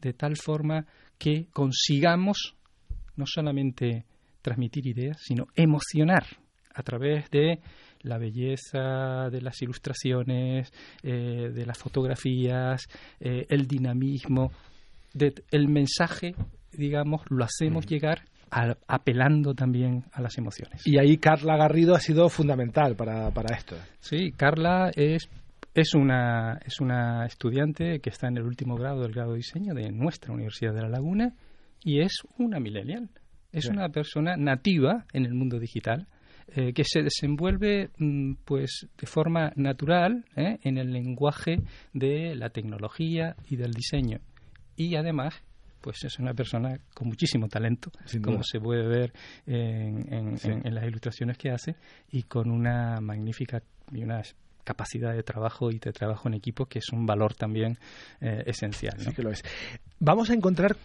de 0.00 0.12
tal 0.14 0.36
forma 0.36 0.86
que 1.18 1.48
consigamos 1.52 2.56
no 3.16 3.26
solamente 3.26 4.06
transmitir 4.40 4.86
ideas, 4.86 5.18
sino 5.20 5.46
emocionar 5.54 6.24
a 6.74 6.82
través 6.82 7.30
de 7.30 7.60
la 8.02 8.18
belleza 8.18 9.28
de 9.30 9.40
las 9.40 9.60
ilustraciones, 9.62 10.72
eh, 11.02 11.50
de 11.52 11.66
las 11.66 11.78
fotografías, 11.78 12.86
eh, 13.20 13.46
el 13.48 13.66
dinamismo, 13.66 14.52
el 15.50 15.68
mensaje, 15.68 16.34
digamos, 16.72 17.22
lo 17.30 17.44
hacemos 17.44 17.86
llegar 17.86 18.22
apelando 18.86 19.54
también 19.54 20.04
a 20.12 20.20
las 20.20 20.36
emociones. 20.36 20.86
Y 20.86 20.98
ahí 20.98 21.16
Carla 21.16 21.56
Garrido 21.56 21.94
ha 21.94 22.00
sido 22.00 22.28
fundamental 22.28 22.96
para, 22.96 23.30
para 23.30 23.56
esto. 23.56 23.76
Sí, 23.98 24.32
Carla 24.32 24.90
es 24.94 25.30
es 25.74 25.94
una, 25.94 26.58
es 26.66 26.80
una 26.80 27.24
estudiante 27.24 28.00
que 28.00 28.10
está 28.10 28.28
en 28.28 28.36
el 28.36 28.44
último 28.44 28.76
grado 28.76 29.00
del 29.02 29.12
grado 29.12 29.32
de 29.32 29.38
diseño 29.38 29.74
de 29.74 29.90
nuestra 29.90 30.34
Universidad 30.34 30.74
de 30.74 30.82
La 30.82 30.88
Laguna 30.90 31.34
y 31.82 32.00
es 32.00 32.22
una 32.38 32.60
millennial. 32.60 33.08
Es 33.52 33.66
una 33.66 33.90
persona 33.90 34.36
nativa 34.36 35.04
en 35.12 35.26
el 35.26 35.34
mundo 35.34 35.58
digital. 35.58 36.06
Eh, 36.48 36.72
que 36.72 36.84
se 36.84 37.02
desenvuelve 37.02 37.90
mm, 37.98 38.34
pues 38.44 38.86
de 38.98 39.06
forma 39.06 39.52
natural 39.56 40.24
¿eh? 40.36 40.58
en 40.62 40.76
el 40.76 40.92
lenguaje 40.92 41.60
de 41.92 42.34
la 42.34 42.50
tecnología 42.50 43.36
y 43.48 43.56
del 43.56 43.72
diseño 43.72 44.18
y 44.76 44.96
además 44.96 45.42
pues 45.82 46.04
es 46.04 46.18
una 46.18 46.32
persona 46.32 46.78
con 46.94 47.08
muchísimo 47.08 47.48
talento, 47.48 47.90
como 48.22 48.42
se 48.44 48.60
puede 48.60 48.86
ver 48.86 49.12
en, 49.46 50.38
las 50.64 50.84
ilustraciones 50.84 51.36
que 51.36 51.50
hace, 51.50 51.74
y 52.12 52.22
con 52.22 52.52
una 52.52 53.00
magnífica 53.00 53.60
y 53.90 54.04
una 54.04 54.22
capacidad 54.64 55.12
de 55.12 55.24
trabajo 55.24 55.70
y 55.70 55.80
de 55.80 55.92
trabajo 55.92 56.28
en 56.28 56.34
equipo 56.34 56.66
que 56.66 56.78
es 56.78 56.88
un 56.92 57.04
valor 57.04 57.34
también 57.34 57.78
eh, 58.20 58.44
esencial. 58.46 58.98
Sí 59.00 59.12
que 59.12 59.22
lo 59.22 59.30
es. 59.30 59.42
Vamos 59.98 60.30
a 60.30 60.34
encontrar 60.34 60.76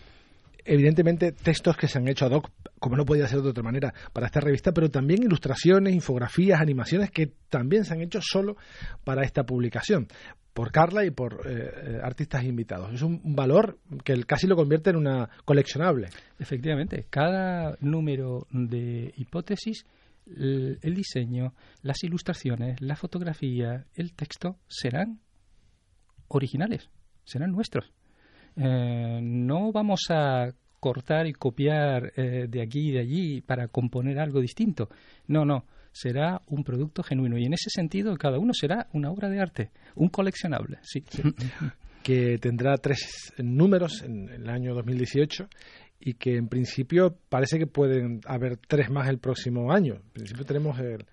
evidentemente 0.67 1.32
textos 1.32 1.77
que 1.77 1.88
se 1.88 1.97
han 1.97 2.08
hecho 2.08 2.25
ad 2.25 2.32
hoc, 2.32 2.51
como 2.80 2.95
no 2.95 3.06
podía 3.06 3.27
ser 3.27 3.41
de 3.41 3.49
otra 3.49 3.63
manera, 3.63 3.93
para 4.13 4.27
esta 4.27 4.39
revista, 4.39 4.71
pero 4.71 4.91
también 4.91 5.23
ilustraciones, 5.23 5.93
infografías, 5.93 6.62
animaciones 6.62 7.10
que 7.12 7.32
también 7.49 7.86
se 7.86 7.93
han 7.93 8.01
hecho 8.01 8.19
solo 8.21 8.58
para 9.03 9.23
esta 9.23 9.43
publicación 9.45 10.08
por 10.58 10.71
Carla 10.71 11.06
y 11.06 11.12
por 11.12 11.45
eh, 11.45 11.71
eh, 11.71 11.99
artistas 12.01 12.43
invitados. 12.43 12.91
Es 12.91 13.03
un 13.03 13.36
valor 13.36 13.77
que 14.03 14.23
casi 14.23 14.47
lo 14.47 14.56
convierte 14.56 14.89
en 14.89 14.95
una 14.95 15.30
coleccionable. 15.45 16.10
Efectivamente, 16.39 17.06
cada 17.12 17.77
número 17.80 18.47
de 18.49 19.13
hipótesis, 19.17 19.86
el, 20.25 20.95
diseño, 20.95 21.53
las 21.84 22.03
ilustraciones, 22.03 22.82
la 22.82 22.95
fotografía, 22.95 23.86
el 23.93 24.13
texto 24.13 24.58
serán 24.67 25.19
originales, 26.27 26.89
serán 27.23 27.51
nuestros. 27.51 27.93
Eh, 28.58 29.20
no 29.22 29.72
vamos 29.72 30.02
a 30.10 30.52
cortar 30.80 31.28
y 31.28 31.34
copiar 31.34 32.13
de 32.13 32.62
aquí 32.62 32.89
y 32.89 32.91
de 32.91 33.00
allí 33.00 33.41
para 33.41 33.67
componer 33.67 34.20
algo 34.20 34.39
distinto. 34.39 34.89
No, 35.28 35.43
no 35.43 35.65
será 35.98 36.41
un 36.48 36.63
producto 36.63 37.02
genuino. 37.04 37.38
Y 37.38 37.46
en 37.46 37.54
ese 37.54 37.70
sentido, 37.70 38.15
cada 38.17 38.38
uno 38.38 38.54
será 38.54 38.88
una 38.93 39.10
obra 39.10 39.30
de 39.30 39.39
arte, 39.39 39.72
un 39.96 40.10
coleccionable, 40.10 40.78
sí. 40.84 41.04
que 42.04 42.38
tendrá 42.38 42.78
tres 42.78 43.34
números 43.38 44.04
en 44.04 44.30
el 44.30 44.50
año 44.50 44.74
2018 44.76 45.50
y 46.00 46.13
que 46.13 46.36
en 46.36 46.48
principio 46.48 47.17
parece 47.30 47.58
que 47.58 47.67
pueden 47.67 48.22
haber 48.26 48.58
tres 48.58 48.89
más 48.89 49.10
el 49.10 49.17
próximo 49.17 49.72
año. 49.72 49.96
En 49.96 50.12
principio 50.12 50.46
tenemos 50.46 50.80
el, 50.80 51.06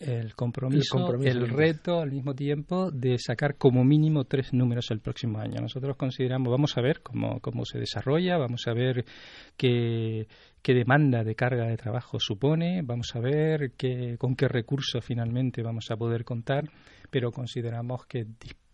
el 0.00 0.34
compromiso, 0.34 1.14
el, 1.22 1.48
reto 1.48 2.00
al 2.00 2.10
mismo 2.10 2.34
tiempo 2.34 2.90
de 2.90 3.18
sacar 3.18 3.56
como 3.56 3.84
mínimo 3.84 4.24
tres 4.24 4.52
números 4.54 4.90
el 4.90 5.00
próximo 5.00 5.38
año. 5.38 5.60
Nosotros 5.60 5.96
consideramos, 5.96 6.50
vamos 6.50 6.76
a 6.78 6.80
ver 6.80 7.02
cómo, 7.02 7.38
cómo 7.40 7.66
se 7.66 7.78
desarrolla, 7.78 8.38
vamos 8.38 8.66
a 8.66 8.72
ver 8.72 9.04
qué, 9.58 10.26
qué 10.62 10.74
demanda 10.74 11.22
de 11.22 11.34
carga 11.34 11.66
de 11.66 11.76
trabajo 11.76 12.18
supone, 12.18 12.80
vamos 12.82 13.14
a 13.14 13.20
ver 13.20 13.72
qué, 13.76 14.16
con 14.18 14.34
qué 14.36 14.48
recursos 14.48 15.04
finalmente 15.04 15.62
vamos 15.62 15.90
a 15.90 15.96
poder 15.96 16.24
contar, 16.24 16.70
pero 17.10 17.30
consideramos 17.30 18.06
que 18.06 18.26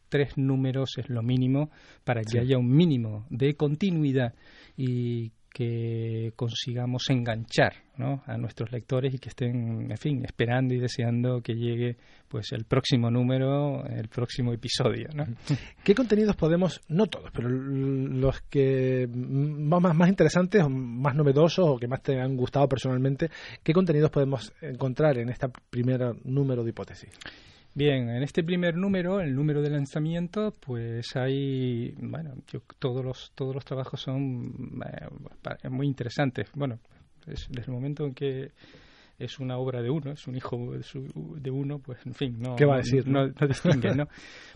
tres 0.09 0.39
números 0.39 0.97
es 0.99 1.09
lo 1.09 1.23
mínimo 1.23 1.71
para 2.05 2.23
que 2.23 2.39
haya 2.39 2.57
un 2.57 2.71
mínimo 2.71 3.27
de 3.31 3.55
continuidad 3.55 4.35
y 4.77 5.33
que 5.57 6.35
consigamos 6.37 7.09
enganchar 7.09 7.73
a 8.27 8.37
nuestros 8.37 8.71
lectores 8.71 9.15
y 9.15 9.19
que 9.19 9.31
estén, 9.31 9.91
en 9.91 9.97
fin, 9.97 10.23
esperando 10.23 10.75
y 10.75 10.79
deseando 10.79 11.41
que 11.41 11.55
llegue 11.55 11.97
pues 12.29 12.53
el 12.53 12.67
próximo 12.67 13.11
número, 13.11 13.87
el 13.87 14.09
próximo 14.09 14.53
episodio. 14.53 15.09
¿no? 15.15 15.25
¿Qué 15.83 15.95
contenidos 15.95 16.37
podemos, 16.37 16.83
no 16.89 17.07
todos, 17.07 17.31
pero 17.33 17.49
los 17.49 18.43
que 18.43 19.09
más, 19.11 19.97
más 19.97 20.09
interesantes 20.11 20.63
más 20.69 21.15
novedosos 21.15 21.67
o 21.67 21.79
que 21.79 21.89
más 21.89 22.03
te 22.03 22.21
han 22.21 22.37
gustado 22.37 22.69
personalmente, 22.69 23.31
qué 23.63 23.73
contenidos 23.73 24.11
podemos 24.11 24.53
encontrar 24.61 25.17
en 25.17 25.31
este 25.31 25.49
primer 25.71 26.17
número 26.27 26.65
de 26.65 26.69
hipótesis? 26.69 27.09
Bien, 27.77 28.09
en 28.09 28.23
este 28.23 28.43
primer 28.43 28.75
número, 28.75 29.21
el 29.21 29.35
número 29.35 29.61
de 29.61 29.69
lanzamiento, 29.69 30.55
pues 30.61 31.15
hay, 31.15 31.91
bueno, 31.99 32.33
todos 32.79 33.05
los 33.05 33.33
todos 33.35 33.55
los 33.55 33.67
trabajos 33.67 34.01
son 34.01 34.81
eh, 34.83 35.69
muy 35.69 35.87
interesantes. 35.87 36.49
Bueno, 36.55 36.79
desde 37.27 37.61
el 37.61 37.69
momento 37.71 38.07
en 38.07 38.15
que 38.15 38.53
es 39.19 39.39
una 39.41 39.59
obra 39.59 39.83
de 39.83 39.91
uno, 39.91 40.13
es 40.13 40.27
un 40.27 40.37
hijo 40.37 40.57
de 40.57 41.51
uno, 41.51 41.79
pues 41.79 41.99
en 42.07 42.15
fin, 42.15 42.41
no, 42.41 42.57
¿Qué 42.57 42.65
va 42.65 42.77
a 42.77 42.79
decir, 42.79 43.07
no, 43.07 43.29
distingue, 43.29 43.95
¿no? 43.95 44.09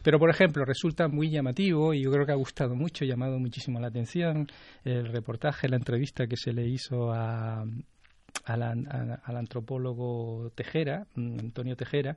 Pero 0.02 0.18
por 0.18 0.30
ejemplo, 0.30 0.64
resulta 0.64 1.06
muy 1.06 1.28
llamativo 1.28 1.92
y 1.92 2.02
yo 2.02 2.10
creo 2.10 2.24
que 2.24 2.32
ha 2.32 2.36
gustado 2.36 2.74
mucho, 2.74 3.04
llamado 3.04 3.38
muchísimo 3.38 3.78
la 3.80 3.88
atención 3.88 4.46
el 4.82 5.12
reportaje, 5.12 5.68
la 5.68 5.76
entrevista 5.76 6.26
que 6.26 6.38
se 6.38 6.54
le 6.54 6.66
hizo 6.66 7.12
a, 7.12 7.66
al, 8.44 9.36
antropólogo 9.36 10.50
Tejera, 10.54 11.06
mm, 11.14 11.38
Antonio 11.40 11.76
Tejera, 11.76 12.16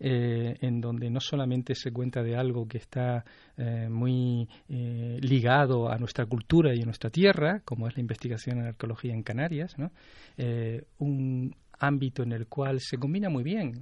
eh, 0.00 0.56
en 0.60 0.80
donde 0.80 1.10
no 1.10 1.20
solamente 1.20 1.74
se 1.74 1.92
cuenta 1.92 2.22
de 2.22 2.36
algo 2.36 2.66
que 2.66 2.78
está 2.78 3.24
eh, 3.56 3.88
muy 3.88 4.48
eh, 4.68 5.18
ligado 5.20 5.90
a 5.90 5.98
nuestra 5.98 6.26
cultura 6.26 6.74
y 6.74 6.82
a 6.82 6.84
nuestra 6.84 7.10
tierra, 7.10 7.60
como 7.64 7.88
es 7.88 7.96
la 7.96 8.00
investigación 8.00 8.58
en 8.58 8.66
arqueología 8.66 9.14
en 9.14 9.22
Canarias, 9.22 9.76
¿no? 9.78 9.90
un, 10.98 11.54
ámbito 11.78 12.22
en 12.22 12.32
el 12.32 12.46
cual 12.46 12.80
se 12.80 12.98
combina 12.98 13.28
muy 13.28 13.42
bien 13.42 13.72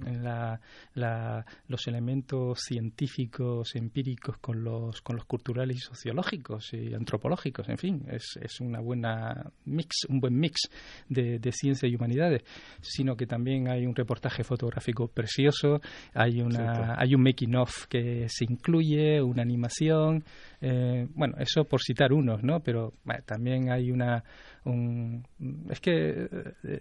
los 1.67 1.87
elementos 1.87 2.59
científicos, 2.59 3.75
empíricos 3.75 4.37
con 4.37 4.63
los, 4.63 5.01
con 5.01 5.15
los 5.15 5.25
culturales 5.25 5.77
y 5.77 5.79
sociológicos 5.79 6.73
y 6.73 6.93
antropológicos. 6.93 7.69
En 7.69 7.77
fin, 7.77 8.05
es, 8.09 8.37
es 8.41 8.59
una 8.61 8.79
buena 8.79 9.51
mix, 9.65 10.05
un 10.09 10.19
buen 10.19 10.37
mix 10.37 10.69
de, 11.09 11.39
de 11.39 11.51
ciencia 11.51 11.87
y 11.87 11.95
humanidades, 11.95 12.43
sino 12.81 13.15
que 13.15 13.25
también 13.25 13.69
hay 13.69 13.85
un 13.85 13.95
reportaje 13.95 14.43
fotográfico 14.43 15.07
precioso, 15.07 15.81
hay, 16.13 16.41
una, 16.41 16.95
hay 16.97 17.15
un 17.15 17.21
making 17.21 17.55
of 17.55 17.87
que 17.87 18.27
se 18.29 18.45
incluye, 18.45 19.21
una 19.21 19.41
animación, 19.41 20.23
eh, 20.61 21.07
bueno, 21.13 21.35
eso 21.39 21.65
por 21.65 21.81
citar 21.81 22.13
unos, 22.13 22.43
¿no? 22.43 22.61
Pero 22.61 22.93
también 23.25 23.71
hay 23.71 23.91
una... 23.91 24.23
Un, 24.65 25.25
es 25.69 25.79
que... 25.79 26.29
Eh, 26.63 26.79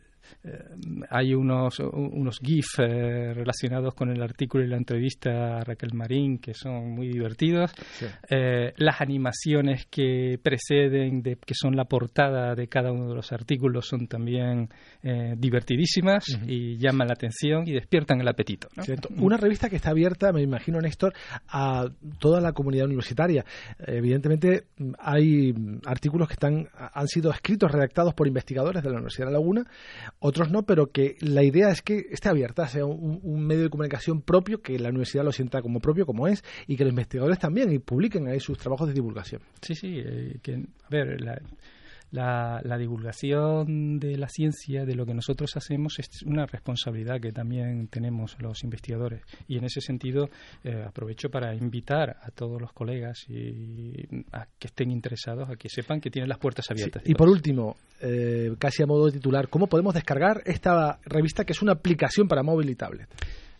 hay 1.11 1.35
unos, 1.35 1.79
unos 1.81 2.39
GIF 2.41 2.79
eh, 2.79 3.33
relacionados 3.35 3.95
con 3.95 4.11
el 4.11 4.23
artículo 4.23 4.65
y 4.65 4.69
la 4.69 4.77
entrevista 4.77 5.59
a 5.59 5.61
Raquel 5.65 5.95
Marín 5.95 6.39
que 6.39 6.55
son 6.55 6.91
muy 6.91 7.09
divertidos. 7.09 7.73
Eh, 8.29 8.73
las 8.77 9.01
animaciones 9.01 9.87
que 9.87 10.39
preceden, 10.43 11.23
de, 11.23 11.37
que 11.37 11.55
son 11.55 11.77
la 11.77 11.85
portada 11.85 12.55
de 12.55 12.69
cada 12.69 12.93
uno 12.93 13.09
de 13.09 13.15
los 13.15 13.33
artículos, 13.33 13.87
son 13.87 14.07
también 14.07 14.69
divertidísimas 15.37 16.25
y 16.47 16.77
llaman 16.77 17.09
la 17.09 17.15
atención 17.15 17.67
y 17.67 17.73
despiertan 17.73 18.21
el 18.21 18.29
apetito. 18.29 18.69
Una 19.17 19.37
revista 19.37 19.69
que 19.69 19.77
está 19.77 19.91
abierta, 19.91 20.33
me 20.33 20.43
imagino, 20.43 20.81
Néstor, 20.81 21.13
a 21.49 21.87
toda 22.19 22.41
la 22.41 22.53
comunidad 22.53 22.87
universitaria. 22.87 23.45
Evidentemente, 23.79 24.67
hay 24.99 25.53
artículos 25.87 26.29
que 26.29 26.35
están, 26.35 26.69
han 26.77 27.09
sido 27.09 27.31
escritos, 27.31 27.71
redactados 27.71 28.15
por 28.15 28.27
investigadores 28.27 28.83
de 28.83 28.91
la 28.91 28.97
Universidad 28.97 29.27
de 29.27 29.33
La 29.33 29.39
Laguna 29.39 29.65
otros 30.25 30.51
no, 30.51 30.63
pero 30.63 30.93
que 30.93 31.17
la 31.21 31.43
idea 31.43 31.69
es 31.71 31.83
que 31.83 32.07
esté 32.11 32.29
abierta, 32.29 32.69
sea 32.69 32.87
un, 32.87 33.45
medio 33.45 33.65
de 33.65 33.71
comunicación 33.71 34.23
propio, 34.23 34.63
que 34.63 34.79
la 34.79 34.91
universidad 34.91 35.25
lo 35.25 35.33
sienta 35.33 35.61
como 35.63 35.81
propio, 35.81 36.07
como 36.07 36.29
es, 36.29 36.45
y 36.69 36.77
que 36.77 36.85
los 36.85 36.93
investigadores 36.93 37.41
también 37.41 37.73
y 37.73 37.81
publiquen 37.81 38.29
ahí 38.29 38.39
sus 38.39 38.57
trabajos 38.57 38.87
de 38.87 38.95
divulgación. 38.95 39.43
Sí, 39.61 39.75
sí, 39.75 39.99
eh, 39.99 40.39
a 40.85 40.89
ver, 40.89 41.21
la, 41.21 41.43
la, 42.13 42.79
divulgación 42.79 43.99
de 43.99 44.17
la 44.17 44.29
ciencia, 44.29 44.85
de 44.85 44.95
lo 44.95 45.07
que 45.07 45.15
nosotros 45.15 45.57
hacemos, 45.57 45.99
es 45.99 46.23
una 46.25 46.47
responsabilidad 46.47 47.21
que 47.21 47.33
también 47.33 47.89
tenemos 47.89 48.37
los 48.41 48.63
investigadores. 48.65 49.23
Y 49.49 49.59
en 49.59 49.65
ese 49.65 49.81
sentido, 49.81 50.29
eh, 50.63 50.85
aprovecho 50.87 51.31
para 51.31 51.55
invitar 51.55 52.17
a 52.23 52.31
todos 52.31 52.61
los 52.61 52.73
colegas 52.73 53.25
y 53.29 54.07
a 54.33 54.47
que 54.59 54.69
estén 54.69 54.91
interesados, 54.91 55.49
a 55.49 55.57
que 55.57 55.69
sepan 55.69 56.01
que 56.01 56.11
tienen 56.11 56.29
las 56.29 56.39
puertas 56.39 56.71
abiertas. 56.71 57.03
Y 57.07 57.15
por 57.15 57.29
último, 57.29 57.77
eh, 58.01 58.55
casi 58.59 58.83
a 58.83 58.87
modo 58.87 59.07
de 59.07 59.13
titular, 59.13 59.49
¿cómo 59.49 59.67
podemos 59.67 59.95
descargar 59.95 60.43
esta 60.45 60.99
revista 61.05 61.45
que 61.45 61.53
es 61.53 61.63
una 61.63 61.73
aplicación 61.73 62.29
para 62.29 62.43
móvil 62.43 62.71
y 62.71 62.75
tablet? 62.75 63.09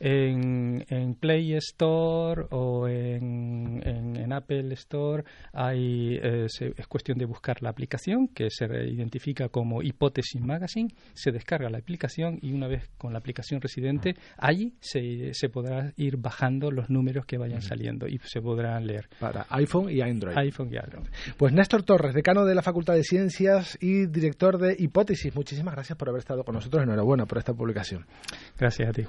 En, 0.05 1.15
Play 1.21 1.55
Store 1.55 2.47
o 2.51 2.89
en, 2.89 3.81
en, 3.85 4.33
Apple 4.33 4.73
Store 4.75 5.23
hay, 5.53 6.17
eh, 6.21 6.47
es 6.47 6.87
cuestión 6.89 7.19
de 7.19 7.25
buscar 7.25 7.63
la 7.63 7.71
aplicación 7.71 8.27
que 8.27 8.49
se 8.51 8.65
identifica 8.65 9.49
como 9.49 9.81
Hipótesis 9.81 10.41
Magazine, 10.41 10.89
se 11.13 11.31
descarga 11.31 11.71
la 11.71 11.79
aplicación 11.79 12.41
y 12.43 12.53
una 12.53 12.67
vez 12.67 12.91
con 12.99 13.13
la 13.13 13.21
aplicación 13.21 13.61
residente, 13.61 14.17
allí 14.39 14.75
se, 14.81 15.35
se 15.35 15.49
podrá 15.49 15.93
ir 15.97 16.17
bajando 16.17 16.73
los 16.73 16.91
números 16.91 17.25
que 17.25 17.39
vayan 17.39 17.63
saliendo 17.63 18.09
y 18.09 18.19
se 18.25 18.41
podrán 18.41 18.87
leer. 18.87 19.09
Para 19.21 19.47
iPhone 19.51 19.89
y 19.89 20.01
Android. 20.01 20.37
iPhone 20.37 20.71
y 20.73 20.79
Android. 20.79 21.07
Pues 21.37 21.53
Néstor 21.53 21.85
Torres, 21.85 22.13
decano 22.13 22.45
de 22.45 22.57
la 22.57 22.63
Facultad 22.63 22.95
de 22.95 23.05
Ciencias 23.05 23.79
y 23.81 24.07
director 24.07 24.59
de 24.59 24.75
Hipótesis, 24.77 25.33
muchísimas 25.35 25.75
gracias 25.75 25.97
por 25.97 26.09
haber 26.09 26.21
estado 26.21 26.43
con 26.43 26.57
nosotros. 26.57 26.83
Enhorabuena 26.83 27.27
por 27.27 27.39
esta 27.39 27.55
publicación. 27.55 28.05
Gracias 28.59 28.89
a 28.89 28.93
ti, 28.93 29.05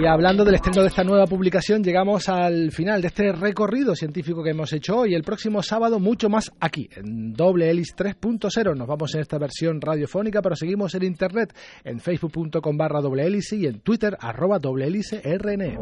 Y 0.00 0.06
hablando 0.06 0.44
del 0.44 0.54
estreno 0.54 0.82
de 0.82 0.88
esta 0.88 1.02
nueva 1.02 1.26
publicación, 1.26 1.82
llegamos 1.82 2.28
al 2.28 2.70
final 2.70 3.02
de 3.02 3.08
este 3.08 3.32
recorrido 3.32 3.96
científico 3.96 4.44
que 4.44 4.50
hemos 4.50 4.72
hecho 4.72 4.98
hoy. 4.98 5.12
El 5.12 5.24
próximo 5.24 5.60
sábado, 5.60 5.98
mucho 5.98 6.28
más 6.28 6.52
aquí, 6.60 6.88
en 6.94 7.32
Doble 7.32 7.68
Hélice 7.68 7.96
3.0. 7.96 8.76
Nos 8.76 8.86
vamos 8.86 9.12
en 9.16 9.22
esta 9.22 9.38
versión 9.38 9.80
radiofónica, 9.80 10.40
pero 10.40 10.54
seguimos 10.54 10.94
en 10.94 11.02
internet, 11.02 11.52
en 11.82 11.98
facebook.com 11.98 12.76
barra 12.76 13.00
doble 13.00 13.26
hélice 13.26 13.56
y 13.56 13.66
en 13.66 13.80
twitter 13.80 14.16
arroba 14.20 14.60
doble 14.60 14.86
hélice 14.86 15.20
RNE. 15.20 15.78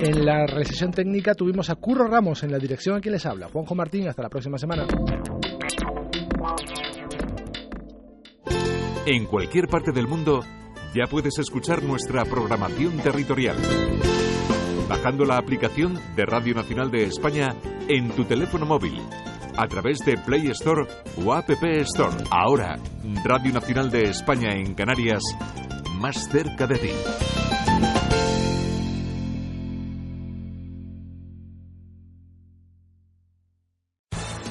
En 0.00 0.26
la 0.26 0.44
recesión 0.46 0.90
técnica 0.90 1.34
tuvimos 1.34 1.70
a 1.70 1.76
Curro 1.76 2.08
Ramos 2.08 2.42
en 2.42 2.50
la 2.50 2.58
dirección 2.58 2.96
a 2.96 3.00
quien 3.00 3.12
les 3.12 3.24
habla. 3.24 3.46
Juanjo 3.46 3.76
Martín, 3.76 4.08
hasta 4.08 4.22
la 4.22 4.30
próxima 4.30 4.58
semana. 4.58 4.84
En 9.04 9.26
cualquier 9.26 9.66
parte 9.66 9.90
del 9.90 10.06
mundo 10.06 10.44
ya 10.94 11.06
puedes 11.10 11.36
escuchar 11.38 11.82
nuestra 11.82 12.24
programación 12.24 12.98
territorial. 12.98 13.56
Bajando 14.88 15.24
la 15.24 15.38
aplicación 15.38 15.98
de 16.14 16.24
Radio 16.24 16.54
Nacional 16.54 16.90
de 16.90 17.04
España 17.04 17.56
en 17.88 18.10
tu 18.10 18.24
teléfono 18.24 18.64
móvil, 18.64 19.00
a 19.56 19.66
través 19.66 19.98
de 20.04 20.18
Play 20.18 20.48
Store 20.50 20.86
o 21.16 21.32
App 21.32 21.50
Store. 21.50 22.24
Ahora, 22.30 22.78
Radio 23.24 23.52
Nacional 23.52 23.90
de 23.90 24.02
España 24.02 24.50
en 24.54 24.74
Canarias, 24.74 25.22
más 25.98 26.28
cerca 26.28 26.68
de 26.68 26.78
ti. 26.78 27.31